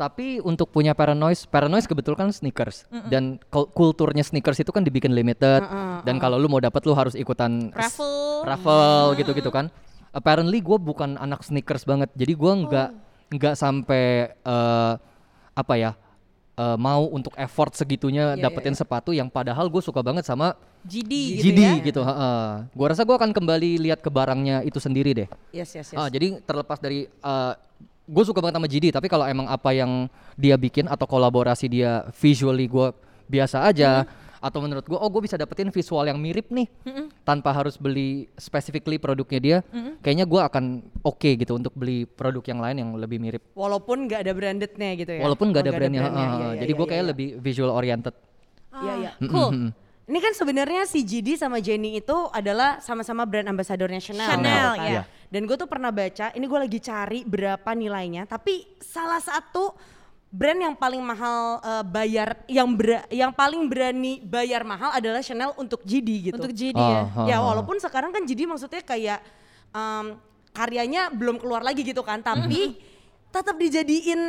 [0.00, 5.12] Tapi untuk punya Paranoise, Paranoise kebetulan kan sneakers dan kul- kulturnya sneakers itu kan dibikin
[5.12, 5.60] limited
[6.00, 8.40] dan kalau lu mau dapat lu harus ikutan Raffle.
[8.48, 9.68] raffle gitu-gitu kan.
[10.10, 12.88] Apparently gue bukan anak sneakers banget, jadi gue nggak
[13.30, 14.92] nggak sampai eh,
[15.52, 15.92] apa ya
[16.60, 20.52] eh, mau untuk effort segitunya Iya, dapetin sepatu yang padahal gue suka banget sama
[20.82, 21.72] GD gitu GD ya.
[21.80, 22.00] gitu.
[22.00, 22.44] heeh.
[22.72, 25.28] Gua rasa gue akan kembali lihat ke barangnya itu sendiri deh.
[25.50, 27.08] yes yes yes Ah, jadi terlepas dari
[28.10, 32.02] gue suka banget sama GD, tapi kalau emang apa yang dia bikin atau kolaborasi dia
[32.18, 32.90] visually gue
[33.30, 34.02] biasa aja,
[34.40, 36.64] atau menurut gue oh gue bisa dapetin visual yang mirip nih
[37.22, 39.58] tanpa harus beli specifically produknya dia
[40.00, 40.64] kayaknya gue akan
[41.00, 45.12] oke gitu untuk beli produk yang lain yang lebih mirip Walaupun nggak ada brandednya gitu
[45.12, 45.22] ya.
[45.22, 46.24] walaupun nggak Oh, ada brandnya brandnya.
[46.24, 47.10] heeh, Iya, iya, jadi iya, gue iya, kayak iya.
[47.12, 48.14] lebih visual oriented
[48.70, 49.10] Iya, iya.
[49.12, 49.50] Ah, Cool.
[50.06, 54.26] Ini kan sebenarnya si GD sama Jenny itu adalah sama-sama brand ambassadornya Chanel.
[54.26, 54.86] Chanel, kan?
[54.88, 55.02] iya.
[55.26, 59.70] Dan gue tuh pernah baca, ini gue lagi cari berapa nilainya, tapi salah satu
[60.30, 65.50] brand yang paling mahal eh, bayar, yang ber- yang paling berani bayar mahal adalah Chanel
[65.58, 66.38] untuk GD gitu.
[66.38, 67.02] Untuk GD Oh, ya.
[67.02, 67.50] oh, ya oh.
[67.50, 69.18] walaupun sekarang kan GD maksudnya kayak
[69.70, 70.14] em,
[70.50, 72.78] karyanya belum keluar lagi gitu kan, tapi
[73.30, 74.22] tetap dijadiin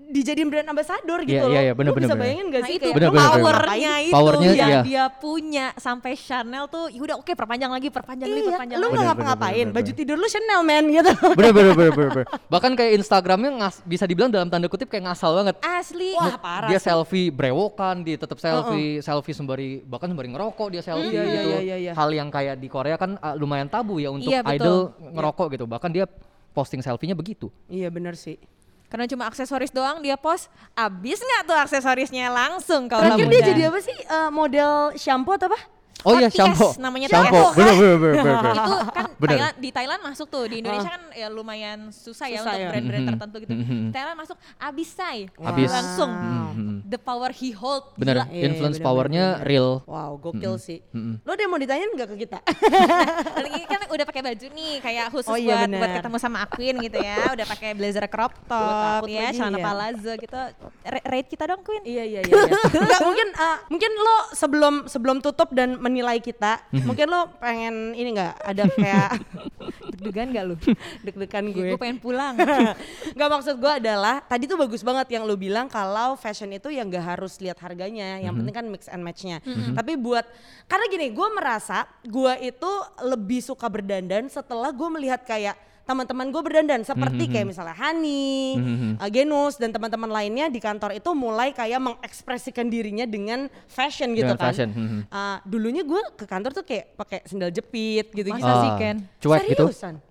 [0.00, 1.50] dijadiin brand ambassador gitu Iya, loh.
[1.50, 3.42] iya, iya, bener, Lu bisa bener, bayangin gak Nah sih itu kayak Bener, bener, bener.
[3.44, 4.80] powernya itu Powernya, yang iya.
[4.80, 8.88] dia punya sampai Chanel tuh yaudah oke perpanjang lagi perpanjang lagi Iya, perpanjang lu lagi.
[8.88, 9.98] nggak Bener, ngapa-ngapain, bener, baju bener.
[9.98, 11.12] tidur lu Chanel man gitu.
[11.34, 12.26] bener bener bener bener, bener.
[12.46, 16.12] bahkan kayak Instagramnya ngas, bisa dibilang dalam tanda kutip kayak ngasal banget Asli.
[16.14, 16.86] Wah, parah dia sih.
[16.86, 21.48] selfie brewokan, dia tetap selfie, selfie sembari bahkan sembari ngerokok dia selfie Iya, iya, gitu.
[21.48, 21.92] iya, iya, iya.
[21.92, 25.64] Hal yang kayak di Korea kan uh, lumayan tabu ya untuk Iya, idol ngerokok gitu.
[25.64, 26.04] Bahkan dia
[26.50, 27.52] posting selfie-nya begitu.
[27.66, 28.40] Iya bener sih.
[28.88, 32.32] Karena cuma aksesoris doang dia post, abis nggak tuh aksesorisnya?
[32.32, 33.96] Langsung kalau Terakhir dia jadi apa sih?
[33.96, 35.77] Eh, model shampoo atau apa?
[36.00, 36.78] Oh iya, shampoo.
[36.78, 37.50] namanya shampoo.
[37.50, 37.56] Yes.
[37.56, 38.36] Bener bener bener bener.
[38.38, 38.54] bener.
[38.54, 39.30] itu kan Bener.
[39.32, 42.68] Thailand, di Thailand masuk tuh di Indonesia kan ya lumayan susah, ya Susah untuk ya.
[42.70, 43.10] brand-brand Mhm.
[43.10, 43.52] tertentu gitu.
[43.52, 43.66] Mhm.
[43.82, 45.68] Di Thailand masuk abis say Abis.
[45.68, 46.76] langsung Mhm.
[46.86, 48.24] the power he hold Bener, gila.
[48.28, 49.82] Iya, influence powernya real.
[49.84, 50.78] Wow, gokil sih.
[51.20, 52.38] Lo ada yang mau ditanyain nggak ke kita?
[53.40, 55.78] Ini kan udah pakai baju nih kayak khusus Oh iya, buat bener.
[55.78, 57.16] buat ketemu sama Queen gitu ya.
[57.32, 59.64] Udah pakai blazer crop top ya, lagi celana ya.
[59.64, 60.38] palazzo gitu.
[60.84, 61.82] Ra- Rate kita dong Queen.
[61.82, 62.32] iya iya iya.
[62.32, 62.58] iya.
[62.78, 68.12] Nggak, mungkin eh, mungkin lo sebelum sebelum tutup dan menilai kita, mungkin lo pengen ini
[68.14, 69.10] nggak ada kayak
[69.98, 70.54] Deg-degan gak lu?
[71.02, 71.74] deg-degan gue.
[71.74, 72.38] Gue pengen pulang.
[73.18, 76.86] Nggak maksud gue adalah tadi tuh bagus banget yang lo bilang kalau fashion itu yang
[76.86, 79.42] nggak harus lihat harganya, yang penting kan mix and matchnya.
[79.74, 80.22] Tapi buat
[80.70, 82.70] karena gini, gue merasa gue itu
[83.02, 88.60] lebih suka berdandan setelah gue melihat kayak teman-teman gue berdandan seperti kayak misalnya Hani,
[89.00, 94.28] uh, Genus dan teman-teman lainnya di kantor itu mulai kayak mengekspresikan dirinya dengan fashion gitu
[94.28, 94.52] Dengan kan.
[94.52, 95.00] fashion, mhm.
[95.08, 98.36] Uh, dulunya gue ke kantor tuh kayak pakai sendal jepit gitu-gitu.
[98.36, 98.96] Masa sih, Ken?
[99.24, 99.64] Cuek gitu.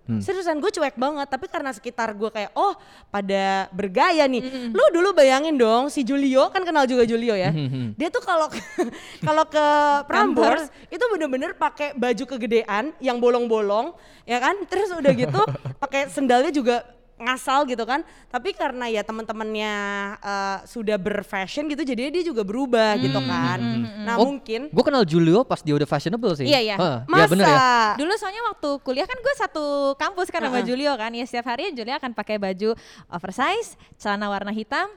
[0.08, 1.28] Seriusan, seriusan gue cuek banget.
[1.28, 2.74] Tapi karena sekitar gue kayak oh
[3.12, 4.72] pada bergaya nih.
[4.72, 7.52] Lu dulu bayangin dong si Julio kan kenal juga Julio ya.
[8.00, 8.48] Dia tuh kalau
[9.28, 9.66] kalau ke
[10.08, 13.92] Prambors itu bener-bener pakai baju kegedean yang bolong-bolong
[14.24, 14.56] ya kan.
[14.72, 15.42] Terus udah gitu
[15.84, 19.74] pakai sendalnya juga ngasal gitu kan tapi karena ya teman-temannya
[20.18, 23.60] eh, sudah berfashion gitu jadi dia juga berubah gitu kan
[24.06, 26.48] nah Oh, mungkin Gue kenal Julio pas dia udah fashionable sih.
[26.48, 26.76] Iya, iya.
[26.78, 27.60] Hah, masa Iya bener ya.
[27.98, 31.12] Dulu soalnya waktu kuliah kan gue satu kampus kan sama Julio kan.
[31.12, 32.74] Ya setiap hari Julio akan pakai baju
[33.08, 34.88] oversize, celana warna hitam,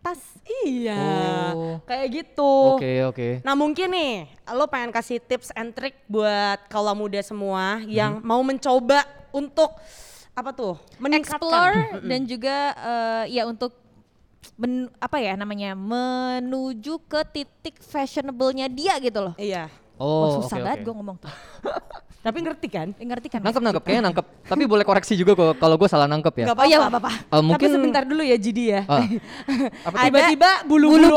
[0.00, 0.18] tas.
[0.62, 0.98] Iya,
[1.52, 1.78] Oh.
[1.84, 2.52] kayak gitu.
[2.76, 3.28] Oke oke.
[3.42, 4.14] Nah mungkin nih,
[4.50, 9.72] lo pengen kasih tips and trick buat kaula muda semua yang mau mencoba untuk
[10.36, 10.74] apa tuh?
[10.96, 11.40] Meningkatkan.
[11.40, 13.72] explore dan juga eh, ya untuk
[14.54, 19.34] men- apa ya namanya menuju ke titik fashionable-nya dia gitu loh.
[19.36, 19.72] Iya.
[19.96, 20.84] Wah, Oh, susah oke, banget oke.
[20.84, 21.32] gue ngomong tuh.
[22.26, 22.90] Tapi ngerti kan?
[22.92, 23.38] Eh, Ngerti kan?
[23.38, 24.26] Nangkep nangkep kayaknya nangkep.
[24.44, 26.46] Tapi boleh koreksi juga kok kalau gue salah nangkep ya.
[26.50, 27.10] Gak Oh iya apa-apa.
[27.22, 28.82] Eh, mungkin Tapi sebentar dulu ya Jidi ya.
[29.86, 30.04] Apa tuh?
[30.10, 31.14] Tiba-tiba bulu-bulu.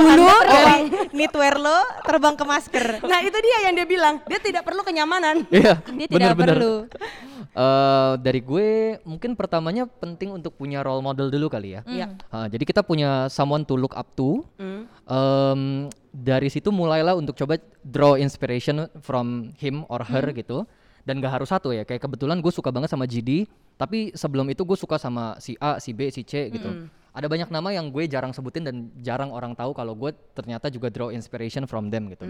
[1.19, 1.77] Knitwear lo
[2.07, 2.85] terbang ke masker.
[3.03, 5.43] Nah itu dia yang dia bilang, dia tidak perlu kenyamanan.
[5.51, 5.83] Iya.
[5.83, 6.55] Dia tidak bener-bener.
[6.55, 6.75] perlu.
[7.49, 11.81] Eh, dari gue mungkin pertamanya penting untuk punya role model dulu kali ya.
[11.83, 12.07] Iya.
[12.31, 14.47] Ah, jadi kita punya someone to look up to.
[14.55, 14.87] Hmm.
[15.09, 15.61] Em,
[16.13, 20.63] dari situ mulailah untuk coba draw inspiration from him or her gitu.
[21.03, 21.83] Dan gak harus satu ya.
[21.83, 23.49] Kayak kebetulan gue suka banget sama GD.
[23.75, 26.87] Tapi sebelum itu gue suka sama si A, si B, si C gitu.
[27.09, 30.93] Ada banyak nama yang gue jarang sebutin dan jarang orang tahu kalau gue ternyata juga
[30.93, 32.25] draw inspiration from them gitu.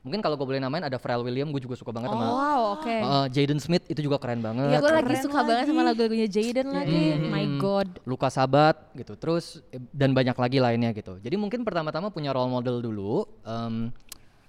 [0.00, 2.96] Mungkin kalau gue boleh namain ada Pharrell Williams, gue juga suka banget sama Wow, oke.
[3.04, 4.72] Uh, Jaden Smith itu juga keren banget.
[4.72, 5.88] Iya, gue lagi suka banget sama lagi.
[5.92, 7.02] lagu-lagunya Jaden lagi.
[7.20, 7.88] My Hmm, God.
[8.08, 9.12] Luka Sabat gitu.
[9.20, 11.20] Terus eh, dan banyak lagi lainnya gitu.
[11.20, 13.28] Jadi mungkin pertama-tama punya role model dulu.
[13.44, 13.92] Em,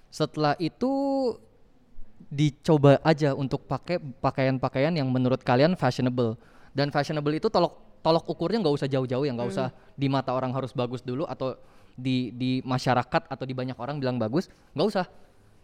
[0.08, 0.88] setelah itu
[2.32, 6.40] dicoba aja untuk pakai pakaian-pakaian yang menurut kalian fashionable.
[6.72, 10.50] Dan fashionable itu tolok tolok ukurnya nggak usah jauh-jauh ya, nggak usah di mata orang
[10.50, 11.54] harus bagus dulu atau
[11.94, 15.06] di di masyarakat atau di banyak orang bilang bagus, nggak usah.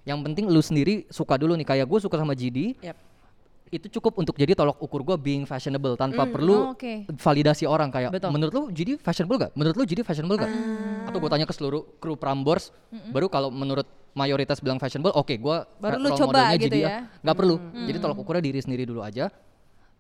[0.06, 1.66] Yang penting lu sendiri suka dulu nih.
[1.68, 2.96] Kayak gue suka sama GD, Yap.
[3.68, 7.12] itu cukup untuk jadi tolok ukur gue being fashionable tanpa oh, perlu oke.
[7.20, 8.32] validasi orang kayak Betul.
[8.32, 9.52] menurut lu jadi fashionable gak?
[9.52, 10.48] Menurut lu jadi fashionable gak?
[10.48, 11.12] Ah.
[11.12, 12.72] Atau gue tanya ke seluruh kru Prambors,
[13.12, 13.84] baru kalau menurut
[14.16, 17.04] mayoritas bilang fashionable, oke gue Baru lu coba gitu ya?
[17.20, 19.28] Nggak perlu, jadi tolok ukurnya diri sendiri dulu aja.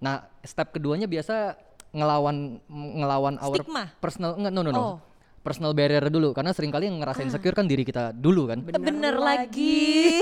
[0.00, 3.84] Nah step keduanya biasa ngelawan ngelawan our Stigma?
[3.96, 4.96] personal, nggak, no no no, Oh.
[5.38, 8.60] personal barrier dulu karena sering kali yang ngerasa insecure kan diri kita dulu kan.
[8.60, 10.20] Bener, lagi.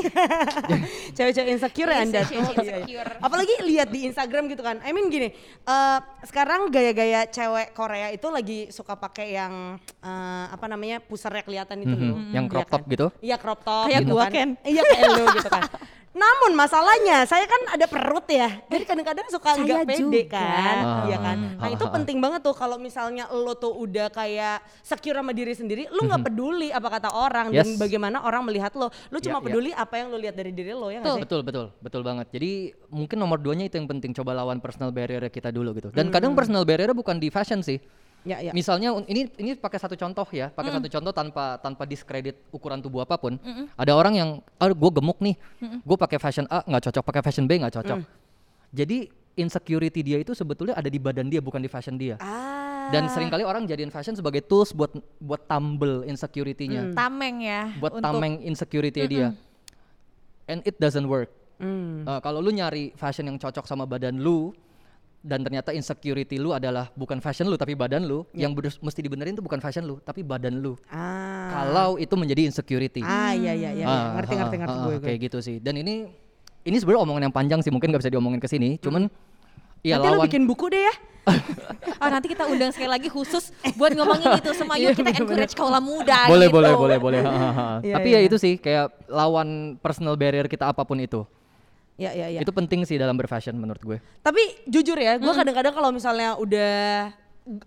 [1.16, 2.30] Cewek-cewek insecure ya anda tuh.
[2.32, 2.74] Iya, iya.
[2.78, 3.10] insecure.
[3.18, 4.78] Apalagi lihat di Instagram gitu kan.
[4.80, 10.66] I mean gini, eh, sekarang gaya-gaya cewek Korea itu lagi suka pakai yang eh, apa
[10.66, 12.18] namanya pusarnya kelihatan itu Mhm, loh.
[12.30, 12.72] yang Iya crop kan?
[12.72, 13.06] top gitu.
[13.18, 13.84] Iya crop top.
[13.88, 14.48] Kayak gitu gua, kan.
[14.62, 15.62] Iya kayak lu gitu kan.
[16.16, 18.48] Namun masalahnya saya kan ada perut ya.
[18.72, 20.40] Jadi kadang-kadang suka nggak pede juga.
[20.40, 20.76] kan.
[20.80, 21.36] Ah, Iya kan.
[21.36, 21.94] Nah, ah, itu ah, ah.
[22.00, 26.24] penting banget tuh kalau misalnya lo tuh udah kayak secure sama diri sendiri, lu nggak
[26.24, 27.76] peduli apa kata orang dan Yes.
[27.76, 28.88] bagaimana orang melihat lo.
[29.12, 29.44] Lu Ya, cuma ya.
[29.44, 31.20] peduli apa yang lo lihat dari diri lo ya sih?
[31.20, 32.32] Betul betul betul banget.
[32.32, 32.52] Jadi
[32.88, 35.92] mungkin nomor duanya itu yang penting coba lawan personal barrier kita dulu gitu.
[35.92, 37.76] Dan kadang personal barrier bukan di fashion sih.
[38.26, 38.50] Ya, ya.
[38.50, 43.06] Misalnya ini ini pakai satu contoh ya, pakai satu contoh tanpa tanpa diskredit ukuran tubuh
[43.06, 43.38] apa pun.
[43.78, 47.46] Ada orang yang, ah gue gemuk nih, gue pakai fashion A nggak cocok, pakai fashion
[47.46, 47.98] B nggak cocok.
[48.74, 49.06] Jadi
[49.38, 52.18] insecurity dia itu sebetulnya ada di badan dia bukan di fashion dia.
[52.18, 52.90] Ah.
[52.90, 54.90] Dan sering kali orang jadiin fashion sebagai tools buat
[55.22, 57.70] buat tumble insecurity-nya, Tameng ya.
[57.78, 59.34] buat untuk- tameng insecurity dia.
[60.50, 61.30] And it doesn't work.
[61.58, 62.04] Hmm.
[62.06, 64.50] Uh, kalau lu nyari fashion yang cocok sama badan lu
[65.26, 69.34] dan ternyata insecurity lu adalah bukan fashion lu tapi badan lu, yang bener- mesti dibenerin
[69.34, 70.78] tuh bukan fashion lu tapi badan lu.
[70.86, 71.50] Ah.
[71.50, 73.02] Kalau itu menjadi insecurity.
[73.02, 73.86] Ah iya iya iya.
[73.90, 75.06] Ah, ngerti ah, ngerti ah, ngerti ah, gue gue.
[75.10, 75.56] Kayak gitu sih.
[75.58, 76.06] Dan ini
[76.62, 78.78] ini sebenarnya omongan yang panjang sih, mungkin nggak bisa diomongin ke sini.
[78.78, 79.10] Cuman
[79.82, 80.94] ya Nanti lawan bikin buku deh ya.
[81.98, 84.78] Oh nanti kita undang sekali lagi khusus buat ngomongin itu semua.
[84.78, 86.54] Yuk kita encourage kaula muda boleh gitu.
[86.54, 87.20] boleh boleh boleh.
[87.82, 88.22] Iya, Tapi iya.
[88.22, 91.26] ya itu sih kayak lawan personal barrier kita apa pun itu.
[91.96, 92.40] Ya ya ya.
[92.40, 93.98] Itu penting sih dalam berfashion menurut gue.
[94.20, 97.08] Tapi jujur ya, gue kadang-kadang kalau misalnya udah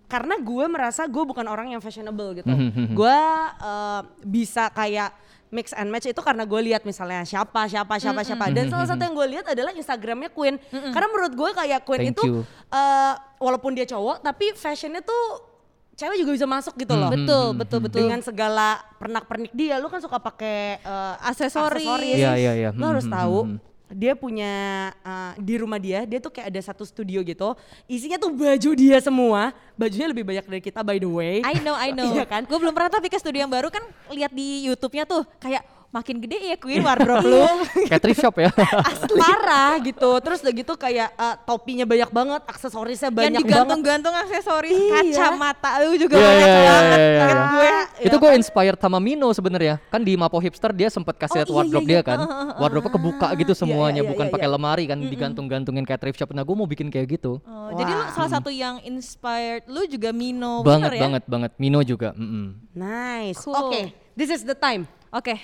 [0.05, 2.51] karena gue merasa gue bukan orang yang fashionable gitu.
[2.91, 3.19] gue
[3.63, 5.15] eh, bisa kayak
[5.49, 9.01] mix and match itu karena gue lihat misalnya siapa siapa siapa siapa dan salah satu
[9.01, 12.39] yang gue lihat adalah Instagramnya Queen karena menurut gue kayak Queen Thank itu you.
[12.69, 15.47] eh, walaupun dia cowok tapi fashionnya tuh
[15.95, 17.99] cewek juga bisa masuk gitu loh Betul betul betul.
[18.03, 21.87] dengan segala pernak-pernik dia lu kan suka pakai eh, Aksesoris.
[22.13, 22.69] Iya, iya, iya.
[22.75, 23.57] Lo harus Hmm, tahu hmm,
[23.89, 24.53] dia punya
[25.01, 27.57] eh, di rumah dia dia tuh kayak ada satu studio gitu
[27.89, 31.73] isinya tuh baju dia semua bajunya lebih banyak dari kita by the way I know,
[31.73, 32.05] I know.
[32.19, 32.41] Iya kan?
[32.45, 36.21] Gue belum pernah tapi ke studio yang baru kan lihat di YouTube-nya tuh kayak makin
[36.21, 37.41] gede ya Queen wardrobe lu.
[37.89, 38.53] Kayak thrift shop ya.
[39.21, 44.13] parah gitu terus udah gitu kayak eh, topinya banyak banget aksesorisnya yang banyak banget digantung-gantung
[44.15, 45.01] aksesoris Iya.
[45.01, 47.47] kacamata lu juga Iya, banyak iya, iya, banget iya, kan iya.
[47.49, 47.71] gue.
[48.05, 51.49] itu gue inspired sama Mino sebenarnya kan di Mapo Hipster dia sempat kasih Oh, lihat
[51.49, 52.05] iya, wardrobe iya, dia iya.
[52.05, 52.19] kan
[52.57, 54.55] wardrobe kebuka gitu semuanya iya, bukan iya, pakai iya.
[54.55, 58.03] lemari kan digantung-gantungin kayak thrift shop nah gue mau bikin kayak gitu Oh, jadi lu
[58.13, 61.01] salah satu yang inspired lu juga Mino banget bener ya?
[61.05, 62.73] banget banget Mino juga mm-mm.
[62.73, 63.57] nice Cool.
[63.57, 63.81] oke
[64.13, 65.41] this is the time Oke.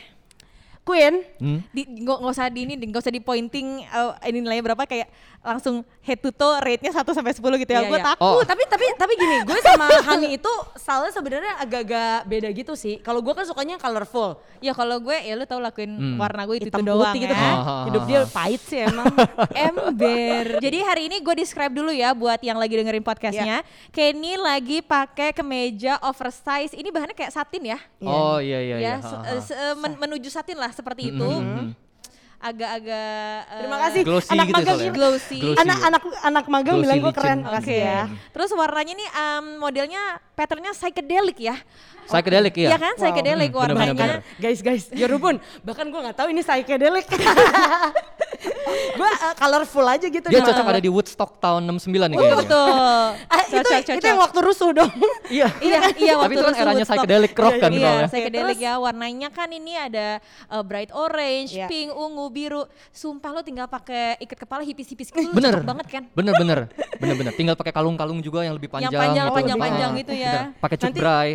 [0.86, 1.60] Queen Hmm?
[1.76, 5.12] Di nggak nggak usah di ini, nggak usah di pointing uh, ini nilainya berapa kayak
[5.45, 7.79] langsung head to toe rate-nya 1 sampai 10 gitu ya.
[7.79, 8.08] Iya, gue iya.
[8.08, 8.25] takut.
[8.27, 8.41] Oh.
[8.41, 12.97] tapi tapi tapi gini, gue sama Hani itu style sebenarnya agak-agak beda gitu sih.
[12.99, 16.17] Kalau gue kan sukanya colorful, Ya kalau gue ya lu tau lakuin Hmm.
[16.17, 17.39] warna gue itu, hitam doang putih gitu ya.
[17.39, 17.55] kan.
[17.55, 19.05] Ah, Hidup dia pahit sih emang.
[19.51, 20.58] Ember.
[20.58, 23.62] Jadi hari ini gue describe dulu ya buat yang lagi dengerin podcastnya.
[23.89, 26.71] Kenny lagi pakai kemeja oversize.
[26.71, 27.79] Ini bahannya kayak satin ya.
[28.01, 29.39] oh iya iya iya ya, ha.
[29.39, 31.29] se- eh, men- menuju satin lah seperti itu.
[32.38, 33.08] Agak-agak
[33.43, 34.02] eh, Terima kasih.
[34.04, 34.86] Glossy anak gitu magang soalnya.
[34.86, 35.38] ini- Glossy.
[35.39, 35.60] Glossy.
[35.60, 37.39] Anak-anak anak magang Glossy bilang gue keren.
[37.39, 37.48] Oke.
[37.48, 38.02] Makasih ya.
[38.30, 40.02] Terus warnanya nih em, modelnya
[40.34, 41.56] patternnya psychedelic ya.
[42.05, 43.93] Psychedelic ya Iya kan psychedelic bener, warnanya.
[43.93, 44.37] bener, bener.
[44.37, 45.35] Guys guys, ya rupun.
[45.61, 47.05] Bahkan gue nggak tahu ini psychedelic.
[48.95, 50.23] gue uh, colorful aja gitu.
[50.25, 50.47] dia nah.
[50.47, 52.69] cocok ada di Woodstock tahun 69 nih Betul kayaknya betul.
[53.33, 54.05] Ah, itu Cocok, itu cocok.
[54.05, 54.91] yang waktu rusuh dong.
[55.35, 56.97] iya Iya, iya Tapi waktu itu kan rusuh eranya Woodstock.
[56.99, 58.07] psychedelic rock kan Iya, soalnya.
[58.07, 58.73] psychedelic Terus- ya.
[58.77, 60.07] Warnanya kan ini ada
[60.47, 61.67] uh, bright orange, Iya.
[61.67, 62.61] pink, ungu, biru.
[62.89, 66.03] Sumpah lo tinggal pakai ikat kepala hipis-hipis gitu bener cocok banget kan.
[66.11, 66.59] bener bener
[66.95, 69.35] bener bener tinggal pakai kalung-kalung juga yang lebih panjang Yang panjang, gitu.
[69.35, 70.33] panjang, Ah, panjang gitu ya.
[70.57, 71.29] pakai cutbray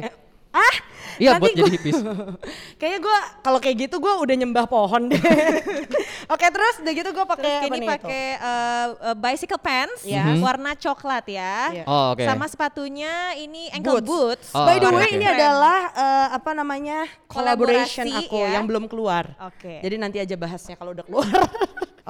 [0.51, 0.75] ah,
[1.17, 1.99] iya nanti buat jadi hipis
[2.81, 5.21] Kayaknya gue kalau kayak gitu gue udah nyembah pohon deh.
[6.33, 10.23] Oke terus udah gitu gue pakai apa ini pakai uh, uh, bicycle pants Iya.
[10.27, 10.41] Mhm.
[10.41, 11.57] warna coklat ya.
[11.73, 11.85] Iya.
[11.85, 12.23] Oh, oke.
[12.23, 14.09] Sama sepatunya ini ankle Boots.
[14.09, 14.47] boots.
[14.53, 15.15] Oh, By the way oke.
[15.15, 18.51] ini adalah eh, apa namanya collaboration Kolaborasi, aku ya.
[18.55, 19.25] yang belum keluar.
[19.45, 19.79] Oke.
[19.79, 21.31] Jadi nanti aja bahasnya kalau udah keluar.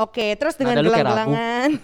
[0.00, 1.76] Oke, terus dengan gelang-gelangan,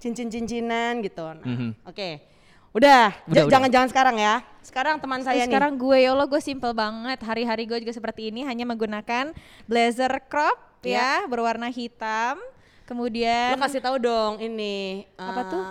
[0.00, 1.22] cincin-cincinan gitu.
[1.22, 1.70] Nah, Mhm.
[1.84, 2.08] Oke.
[2.10, 2.29] Udah,
[2.70, 4.46] Udah, jangan-jangan sekarang ya.
[4.62, 5.50] Sekarang teman saya nih.
[5.50, 7.18] Sekarang gue ya Allah gue simple banget.
[7.18, 9.34] Hari-hari gue juga seperti ini hanya menggunakan
[9.66, 12.38] blazer crop ya, berwarna hitam.
[12.86, 15.62] Kemudian Lo kasih tahu dong ini Apa eh, tuh?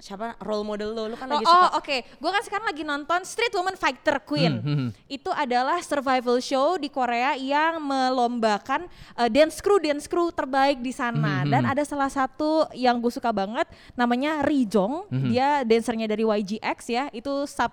[0.00, 1.04] Siapa role model lo?
[1.12, 4.16] Lo kan Oh, lagi oh, suka oke, gue kan sekarang lagi nonton Street Woman Fighter
[4.24, 4.58] Queen.
[4.58, 4.90] Hmm, hmm, hmm.
[5.06, 10.90] Itu adalah survival show di Korea yang melombakan uh, dance crew dance crew terbaik di
[10.90, 11.44] sana.
[11.44, 11.72] Hmm, hmm, Dan hmm.
[11.76, 15.06] ada salah satu yang gue suka banget, namanya Ri Jong.
[15.30, 17.04] Dia dancernya dari YGX ya.
[17.12, 17.70] Itu sub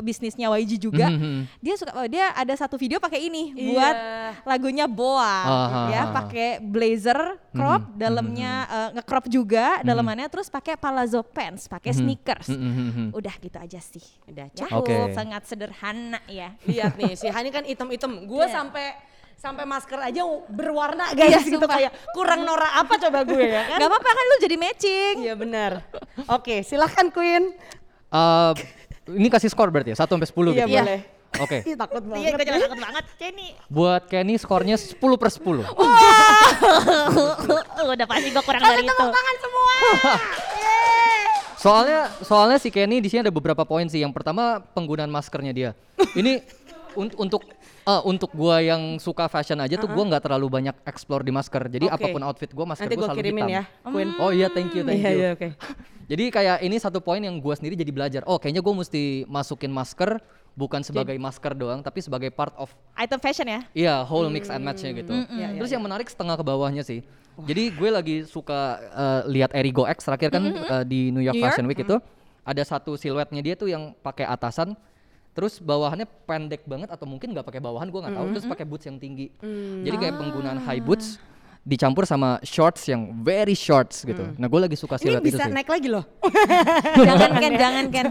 [0.00, 1.06] bisnisnya YG juga.
[1.06, 1.46] Mhm.
[1.58, 3.66] Dia suka oh, dia ada satu video pakai ini Iya.
[3.68, 3.96] buat
[4.44, 7.18] lagunya Boa Ah, ya, pakai blazer
[7.50, 12.48] crop, Mhm, dalamnya eh, nge-crop juga dalamannya terus pakai palazzo pants, pakai sneakers.
[12.48, 13.06] Mhm, mhm, mhm.
[13.12, 14.04] Udah gitu aja sih.
[14.24, 15.12] Udah Cukup Oke.
[15.12, 16.54] sangat sederhana ya.
[16.62, 18.24] Lihat nih, si Hani kan item-item.
[18.24, 18.54] Gue Iya.
[18.54, 18.86] sampai
[19.34, 20.18] sampai masker aja
[20.50, 21.78] berwarna guys Iya, gitu sumpah.
[21.78, 23.78] kayak kurang norak apa coba gue ya kan?
[23.78, 25.14] Gak apa-apa kan lu jadi matching.
[25.22, 25.72] Iya benar.
[26.26, 27.54] Oke, silahkan Queen.
[28.08, 28.52] Eh,
[29.08, 30.76] ini kasih skor berarti ya 1 sampai 10 Iya gitu.
[30.76, 31.00] boleh.
[31.38, 31.58] Oke.
[31.68, 32.46] Ih, takut Iya, gue banget.
[32.48, 33.04] juga takut banget.
[33.16, 33.48] Kenny.
[33.68, 35.64] Buat Kenny skornya 10 per 10.
[37.92, 38.94] Udah pasti gue kurang dari itu.
[38.96, 39.74] Tangan semua.
[41.58, 43.98] Soalnya soalnya si Kenny di sini ada beberapa poin sih.
[43.98, 45.70] Yang pertama penggunaan maskernya dia.
[46.14, 46.38] Ini
[46.94, 47.42] un- untuk
[47.84, 51.66] eh, untuk gua yang suka fashion aja tuh gua nggak terlalu banyak explore di masker.
[51.66, 51.94] Jadi Oke.
[51.94, 53.56] apa pun outfit gua masker gue selalu kirimin hitam.
[53.56, 54.08] ya, Queen.
[54.16, 55.18] Oh iya, thank you, thank Iya, you.
[55.18, 55.48] iya, oke.
[56.10, 58.22] Jadi kayak ini satu poin yang gua sendiri jadi belajar.
[58.24, 60.16] Oh, kayaknya gua mesti masukin masker
[60.54, 63.60] bukan sebagai masker doang, tapi sebagai part of Item fashion ya.
[63.70, 65.12] Iya, whole mix and match-nya gitu.
[65.28, 67.04] Iya, Terus yang menarik setengah ke bawahnya sih.
[67.38, 71.44] Jadi gue lagi suka eh, lihat Erigo X terakhir kan eh, di New York New
[71.44, 71.54] York?
[71.54, 71.94] Fashion Week itu
[72.42, 74.74] ada satu siluetnya dia tuh yang pakai atasan
[75.38, 78.26] terus bawahannya pendek banget atau mungkin nggak pakai bawahan gue nggak tahu.
[78.34, 79.30] Terus pakai boots yang tinggi.
[79.86, 81.22] Jadi kayak penggunaan high boots
[81.68, 84.24] dicampur sama shorts yang very shorts gitu.
[84.40, 85.52] Nah, gue lagi suka Ini siluet itu bisa sih.
[85.52, 86.00] naik lagi loh.
[87.04, 88.06] jangan Ken, jangan Ken.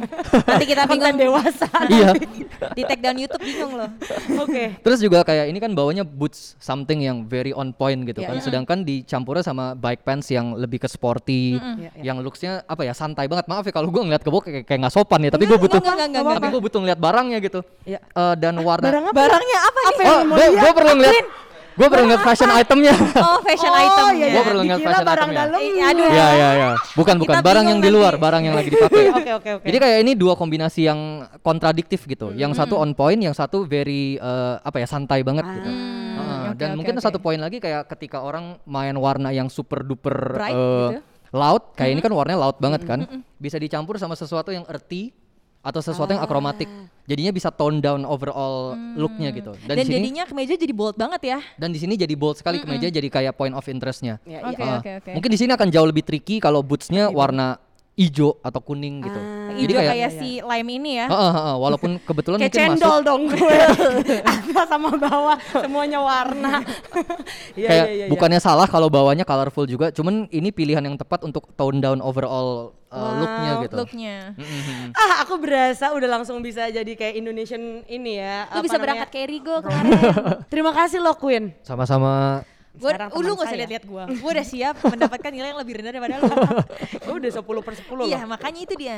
[0.46, 1.18] Nanti kita Konten bingung.
[1.42, 1.66] dewasa.
[1.90, 2.14] Iya.
[2.78, 3.90] Di take down YouTube bingung loh.
[4.40, 4.78] Oke.
[4.78, 8.36] Terus juga kayak ini kan bawanya boots something yang very on point gitu Iya, kan.
[8.38, 8.44] iya.
[8.46, 12.14] Sedangkan dicampurnya sama bike pants yang lebih ke sporty, Iya, iya.
[12.14, 13.50] yang looksnya apa ya santai banget.
[13.50, 15.98] Maaf ya kalau gue ngeliat ke bawah kayak nggak sopan ya, tapi gue butuh enggak,
[15.98, 17.60] enggak, enggak, tapi gue butuh ngeliat barangnya gitu.
[17.82, 18.00] Iya.
[18.04, 19.16] Eh, dan warna Barang apa?
[19.18, 20.06] Barangnya apa nih?
[20.06, 21.18] Oh, gue gue perlu ngeliat
[21.78, 22.94] gue perlu ngeliat fashion itemnya.
[23.16, 24.06] Oh, fashion Oh, item.
[24.12, 24.42] iya, Gua iya.
[24.44, 25.46] perlu ngeliat fashion barang itemnya.
[25.46, 25.60] dalam.
[25.62, 26.08] Eh, aduh.
[26.08, 26.68] Iya iya iya.
[26.92, 28.24] Bukan bukan Kita barang yang di luar, nanti.
[28.26, 29.04] barang yang lagi dipakai.
[29.18, 29.66] Oke, oke, oke.
[29.66, 31.00] Jadi kayak ini dua kombinasi yang
[31.40, 32.34] kontradiktif gitu.
[32.34, 35.70] Yang satu on point, yang satu very eh, apa ya santai banget gitu.
[35.70, 37.04] Hmm, Heeh, oke, dan oke, mungkin oke.
[37.04, 41.02] satu poin lagi kayak ketika orang main warna yang super duper Bright eh, gitu.
[41.30, 43.00] loud, kayak ini kan warnanya loud banget kan,
[43.36, 45.14] bisa dicampur sama sesuatu yang earthy
[45.68, 46.72] atau sesuatu yang akromatik.
[47.04, 49.52] Jadinya bisa tone down overall looknya gitu.
[49.64, 51.40] Dan, Dan di sini jadinya kemeja jadi bold banget ya.
[51.60, 54.20] dan di sini jadi bold sekali kemeja jadi kayak point of interestnya.
[54.24, 54.68] Iya, Oke, iya.
[54.68, 55.12] Ah, oke, oke.
[55.20, 57.60] Mungkin di sini akan jauh lebih tricky kalau bootsnya warna
[57.98, 59.20] hijau atau kuning gitu.
[59.58, 61.08] Jadi Hijau kayak kayak si lime ini ya.
[61.10, 63.58] Heeh, heeh, walaupun kebetulan Kayak mungkin masuk cendol dong gue.
[64.22, 66.54] Atas sama bawah semuanya warna.
[67.58, 68.12] Iya, kayak iya, iya, iya.
[68.14, 72.78] bukannya salah kalau bawahnya colorful juga, cuman ini pilihan yang tepat untuk tone down overall
[72.94, 73.76] uh, looknya gitu.
[73.82, 74.18] Looknya.
[74.38, 74.94] Mm-mm.
[74.94, 78.46] Ah, aku berasa udah langsung bisa jadi kayak Indonesian ini ya.
[78.54, 78.84] Lu bisa namanya?
[78.86, 79.90] berangkat ke Erigo kemarin.
[80.54, 81.50] Terima kasih loh Queen.
[81.66, 82.46] Sama-sama.
[82.78, 84.04] Gua, Sekarang uh, lu gak usah lihat-lihat gua.
[84.08, 86.30] Gua udah siap mendapatkan nilai yang lebih rendah daripada lu.
[87.06, 88.06] Gue udah 10 per 10 loh.
[88.06, 88.98] Iya, makanya itu dia.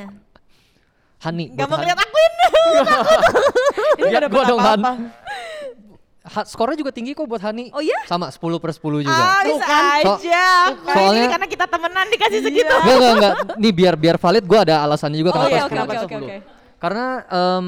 [1.18, 1.52] Hani.
[1.52, 1.84] Gak mau Hani.
[1.84, 2.32] ngeliat akuin.
[4.00, 4.78] Ini Ya, gak dapet gua dong, Han.
[4.78, 4.92] apa-apa.
[6.20, 7.72] Ha- skornya juga tinggi kok buat Hani.
[7.72, 7.96] Oh iya?
[8.04, 9.08] Sama 10 per 10 juga.
[9.10, 9.84] Ah, bisa kan?
[9.96, 10.44] aja.
[10.68, 12.68] So- soalnya- ini karena kita temenan dikasih segitu.
[12.70, 13.34] Enggak, enggak, enggak.
[13.56, 16.14] Nih biar biar valid gue ada alasannya juga Oh, kenapa iya, oke, kenapa oke, oke,
[16.14, 16.20] 10.
[16.20, 16.36] oke.
[16.76, 17.66] Karena em,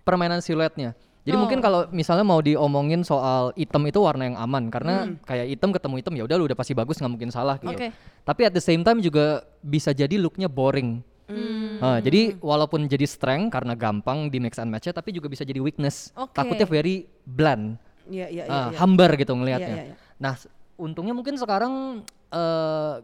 [0.00, 0.90] permainan siluetnya.
[1.20, 1.42] Jadi Oh.
[1.44, 5.94] mungkin kalau misalnya mau diomongin soal item itu warna yang aman karena kayak item ketemu
[6.00, 7.76] item ya udah lu udah pasti bagus nggak mungkin salah gitu.
[7.76, 7.92] Oke.
[8.24, 11.04] Tapi at the same time juga bisa jadi looknya boring.
[11.30, 11.78] Hmm.
[11.78, 15.60] Nah, jadi walaupun jadi strength karena gampang di mix and match tapi juga bisa jadi
[15.60, 16.10] weakness.
[16.16, 16.34] Oke.
[16.34, 17.76] Takutnya very bland,
[18.10, 18.50] Iya, iya, iya.
[18.50, 18.78] ah, iya.
[18.80, 19.76] hambar gitu ngelihatnya.
[19.76, 19.96] Iya, iya, iya.
[20.18, 20.34] Nah,
[20.74, 22.02] untungnya mungkin sekarang
[22.32, 22.94] eh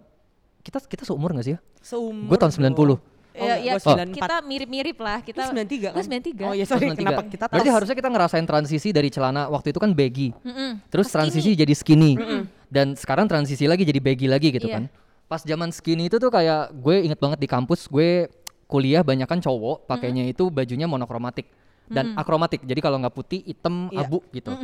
[0.67, 1.61] kita kita seumur gak sih ya?
[1.79, 2.27] Seumur.
[2.33, 2.99] Gue tahun 90.
[3.37, 4.16] Oh, Iya, iya, gua 94.
[4.16, 5.18] kita mirip-mirip lah.
[5.20, 5.92] Kita Kita 93 kan?
[5.92, 6.42] Lu 93.
[6.49, 6.88] Oh iya, sorry.
[6.88, 6.99] 93.
[6.99, 10.33] Kenapa kita Berarti harusnya kita ngerasain transisi dari celana waktu itu kan baggy.
[10.40, 10.81] Mm-mm.
[10.88, 12.16] Terus Ke transisi jadi skinny.
[12.16, 12.42] Hmm.
[12.66, 14.77] Dan sekarang transisi lagi jadi baggy lagi gitu Iya.
[14.81, 14.85] kan.
[15.27, 18.31] Pas zaman skinny itu tuh kayak gue inget banget di kampus gue
[18.66, 21.46] kuliah banyak kan cowok pakainya itu bajunya monokromatik
[21.87, 22.66] dan akromatik.
[22.66, 24.07] Jadi kalau nggak putih, hitam, Iya.
[24.07, 24.55] abu gitu.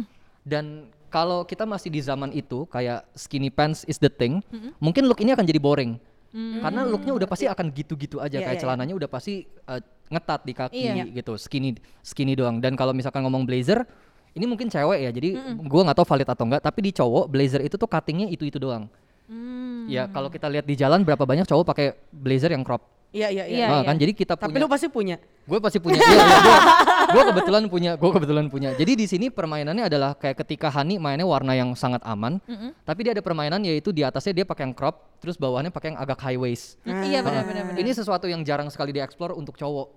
[0.42, 4.42] Dan kalau kita masih di zaman itu kayak skinny pants is the thing,
[4.78, 6.00] mungkin look ini akan jadi boring.
[6.32, 8.62] Karena looknya udah pasti akan gitu-gitu aja Iya, kayak iya, iya.
[8.64, 9.34] celananya udah pasti
[9.68, 11.04] uh, ngetat di kaki Iya.
[11.12, 12.56] gitu, skinny skinny doang.
[12.56, 13.84] Dan kalau misalkan ngomong blazer,
[14.32, 16.62] ini mungkin cewek ya, jadi gua nggak tahu valid atau enggak.
[16.64, 18.88] Tapi di cowok blazer itu tuh cuttingnya itu itu doang.
[19.28, 19.84] Hmm.
[19.88, 22.80] Ya kalau kita lihat di jalan berapa banyak cowok pakai blazer yang crop.
[23.12, 23.56] Iya, iya, iya.
[23.60, 23.88] Iya, Ah, iya.
[23.92, 25.16] kan jadi kita Tapi punya lu pasti punya.
[25.20, 26.58] gue pasti punya iya, iya,
[27.12, 28.70] gua kebetulan punya gue kebetulan punya.
[28.72, 32.40] Jadi di sini permainannya adalah kayak ketika Hani mainnya warna yang sangat aman
[32.82, 36.00] tapi dia ada permainan yaitu di atasnya dia pakai yang crop terus bawahnya pakai yang
[36.00, 37.78] agak high waist Iya, benar Ah, benar benar.
[37.78, 39.88] ini sesuatu yang jarang sekali dieksplor untuk cowok.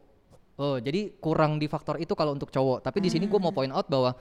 [0.56, 2.80] Oh jadi kurang di faktor itu kalau untuk cowok.
[2.80, 4.16] Tapi di sini gue mau point out bahwa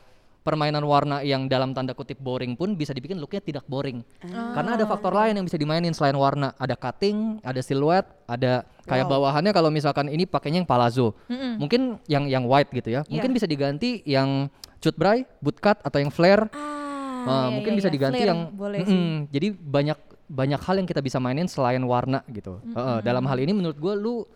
[0.45, 4.05] permainan warna yang dalam tanda kutip boring pun bisa dibikin looknya tidak boring.
[4.21, 6.53] Karena ada faktor lain yang bisa dimainin selain warna.
[6.61, 11.17] Ada cutting, ada siluet, ada kayak bawahannya kalau misalkan ini pakainya yang palazzo.
[11.33, 13.01] Mungkin yang yang white gitu ya.
[13.09, 14.53] Mungkin bisa diganti yang
[14.85, 16.53] cut bray, bootcut atau yang flare.
[16.53, 16.85] Ah,
[17.25, 17.95] Ah, iya, mungkin iya, bisa iya.
[17.97, 18.93] diganti Flare yang boleh sih.
[18.93, 19.17] Mm-mm.
[19.33, 22.61] jadi banyak banyak hal yang kita bisa mainin selain warna gitu.
[22.61, 24.29] Heeh, dalam hal ini menurut gue lu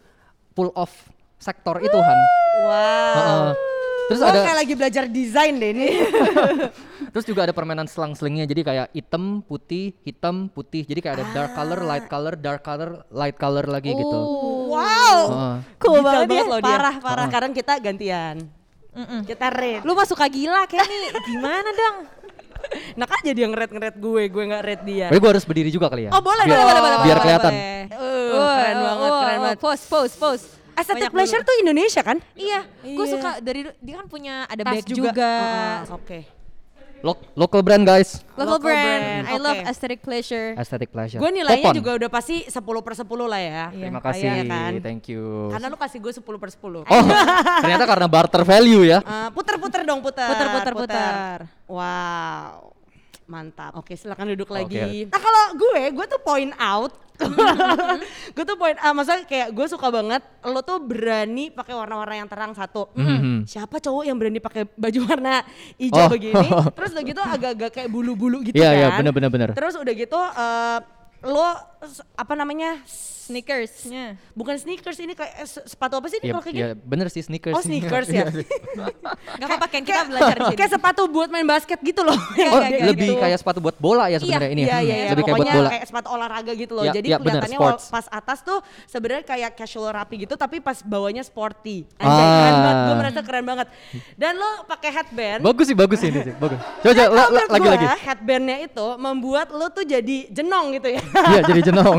[0.57, 2.19] pull off sektor itu Han.
[2.65, 3.13] Wow.
[3.13, 3.78] Heeh.
[4.09, 5.89] Terus Gua ada kayak lagi belajar desain deh ini.
[7.13, 10.89] terus juga ada permainan selang-selingnya jadi kayak hitam, putih, hitam, putih.
[10.89, 14.19] Jadi kayak ada dark color, light color, dark color, light color lagi gitu.
[14.19, 14.73] Oh.
[14.73, 15.19] wow.
[15.29, 15.57] Heeh.
[15.77, 16.69] Cool Detail banget ya, loh dia.
[16.73, 17.27] parah, parah.
[17.29, 18.37] Sekarang kita gantian.
[19.29, 19.85] Kita red.
[19.85, 21.97] Lu mah suka gila Kenny, gimana dong?
[22.99, 25.07] Nah kan jadi yang red-ngered gue, gue nggak red dia.
[25.07, 26.11] Tapi gue harus berdiri juga kali ya.
[26.11, 27.53] Oh boleh, biar, boleh, boleh, boleh, biar boleh, kelihatan.
[27.55, 27.83] boleh.
[27.95, 29.59] Uh, keren banget, keren banget.
[29.63, 30.58] Pose, pose, pose.
[30.79, 31.49] Aesthetic Banyak pleasure dulu.
[31.49, 32.17] tuh Indonesia kan?
[32.33, 33.13] Iya, gue Iya.
[33.13, 35.31] suka dari dia kan punya ada Tas bag juga.
[35.35, 36.21] Heeh, Oke.
[36.99, 38.27] Lo- local brand guys.
[38.35, 38.83] Local, Local brand.
[38.83, 39.71] brand, I love oke.
[39.71, 40.59] aesthetic pleasure.
[40.59, 41.23] Aesthetic pleasure.
[41.23, 41.79] Gue nilainya Popon.
[41.79, 43.71] juga udah pasti 10 per 10 lah ya.
[43.71, 43.87] Iya.
[43.87, 44.31] Terima Kayak kasih.
[44.45, 44.73] kan.
[44.83, 45.23] Thank you.
[45.49, 46.83] Karena lu kasih gue 10 per 10.
[46.83, 47.03] Oh,
[47.63, 48.99] ternyata karena barter value ya.
[48.99, 50.27] Eh, puter-puter dong, puter.
[50.27, 51.37] Puter, puter, puter.
[51.71, 52.78] Wow.
[53.29, 53.77] Mantap.
[53.77, 54.57] Oke, silakan duduk Oke.
[54.59, 55.05] lagi.
[55.05, 56.97] Nah, kalau gue, gue tuh point out.
[58.33, 62.27] gue tuh point out, maksudnya kayak gue suka banget lo tuh berani pakai warna-warna yang
[62.27, 62.89] terang satu.
[62.95, 65.45] Hmm, Siapa cowok yang berani pakai baju warna
[65.77, 66.09] hijau Oh.
[66.09, 66.49] begini?
[66.79, 68.79] Terus udah gitu agak-agak kayak bulu-bulu gitu Iya, kan.
[68.79, 69.49] iya, bener, bener, bener.
[69.53, 70.79] Terus udah gitu eh,
[71.21, 71.49] lo
[72.15, 72.81] apa namanya?
[73.29, 74.17] Sneakersnya.
[74.33, 76.81] Bukan sneakers ini kayak eh, se- sepatu apa sih ini Ya, kalau kayak ya gini?
[76.83, 77.53] bener sih sneakers.
[77.53, 78.25] Oh sneakers ya.
[79.39, 80.57] Gak apa-apa Ken, kita belajar di sini.
[80.57, 82.17] kayak sepatu buat main basket gitu loh.
[82.17, 83.21] Oh, Kayak- kayak lebih gitu.
[83.21, 84.63] kayak sepatu buat bola ya sebenarnya ini.
[84.63, 84.67] ya?
[84.67, 85.09] Iya, Hmm, iya, iya.
[85.13, 85.69] Lebih kayak buat Pokoknya bola.
[85.69, 86.85] kayak sepatu olahraga gitu loh.
[86.85, 90.79] Ya, Jadi ya, bener, kelihatannya pas atas tuh sebenarnya kayak casual rapi gitu, tapi pas
[90.81, 91.85] bawahnya sporty.
[91.95, 92.33] Anjay, Ah.
[92.33, 92.77] keren banget.
[92.81, 93.67] Gue merasa keren banget.
[94.15, 95.41] Dan lo pakai headband.
[95.45, 96.35] Bagus sih, bagus sih ini sih.
[96.35, 96.57] Bagus.
[96.81, 97.87] Coba, menurut lagi lagi.
[98.03, 101.03] headbandnya itu membuat lo tuh jadi jenong gitu ya.
[101.29, 101.99] Iya, jadi jenong.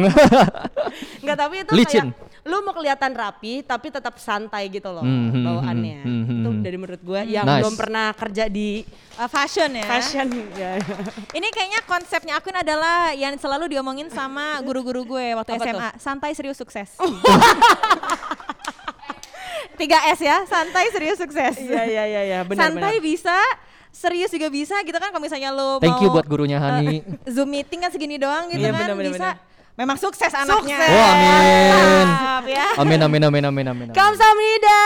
[1.21, 2.09] Enggak, tapi itu Licin.
[2.09, 5.99] kayak lu mau kelihatan rapi tapi tetap santai gitu loh Hmm, hmm, bawaannya.
[6.01, 6.61] hmm, hmm, Itu hmm.
[6.61, 7.61] dari menurut gue yang Nice.
[7.61, 8.81] belum pernah kerja di
[9.13, 9.83] Uh, fashion ya.
[9.85, 10.79] fashion ya.
[11.37, 15.89] Ini kayaknya konsepnya Akun adalah yang selalu diomongin sama guru-guru gue waktu Apa SMA.
[15.99, 16.95] Santai serius sukses.
[19.75, 21.55] 3S ya, santai serius sukses.
[21.57, 23.03] Iya iya iya iya benar santai benar.
[23.05, 23.37] bisa,
[23.89, 26.99] serius juga bisa gitu kan kalau misalnya lo Thank mau you buat gurunya Hani.
[26.99, 29.19] eh, Zoom meeting kan segini doang gitu Iya, kan benar, benar, bisa.
[29.29, 29.35] benar
[29.79, 30.75] memang sukses anaknya.
[30.75, 30.91] Sukses.
[30.91, 32.07] Oh, amin.
[32.51, 32.67] Ya.
[32.75, 33.87] Amin amin amin amin amin.
[33.87, 33.95] amin.
[33.95, 34.79] Kamsahamnida.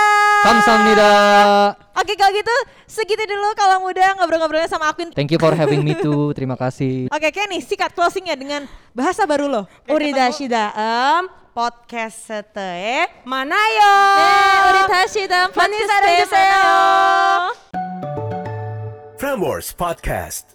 [1.97, 5.09] Oke kalau gitu segitu dulu kalau muda ngobrol-ngobrolnya sama aku.
[5.17, 6.29] Thank you for having me too.
[6.37, 7.09] Terima kasih.
[7.09, 9.65] Oke Kenny sikat closingnya dengan bahasa baru lo.
[9.89, 11.25] Uridashida em
[11.57, 13.95] podcast sete manayo.
[14.21, 16.73] Eh, Uridashida podcast sete manayo.
[19.23, 20.52] Frameworks Podcast.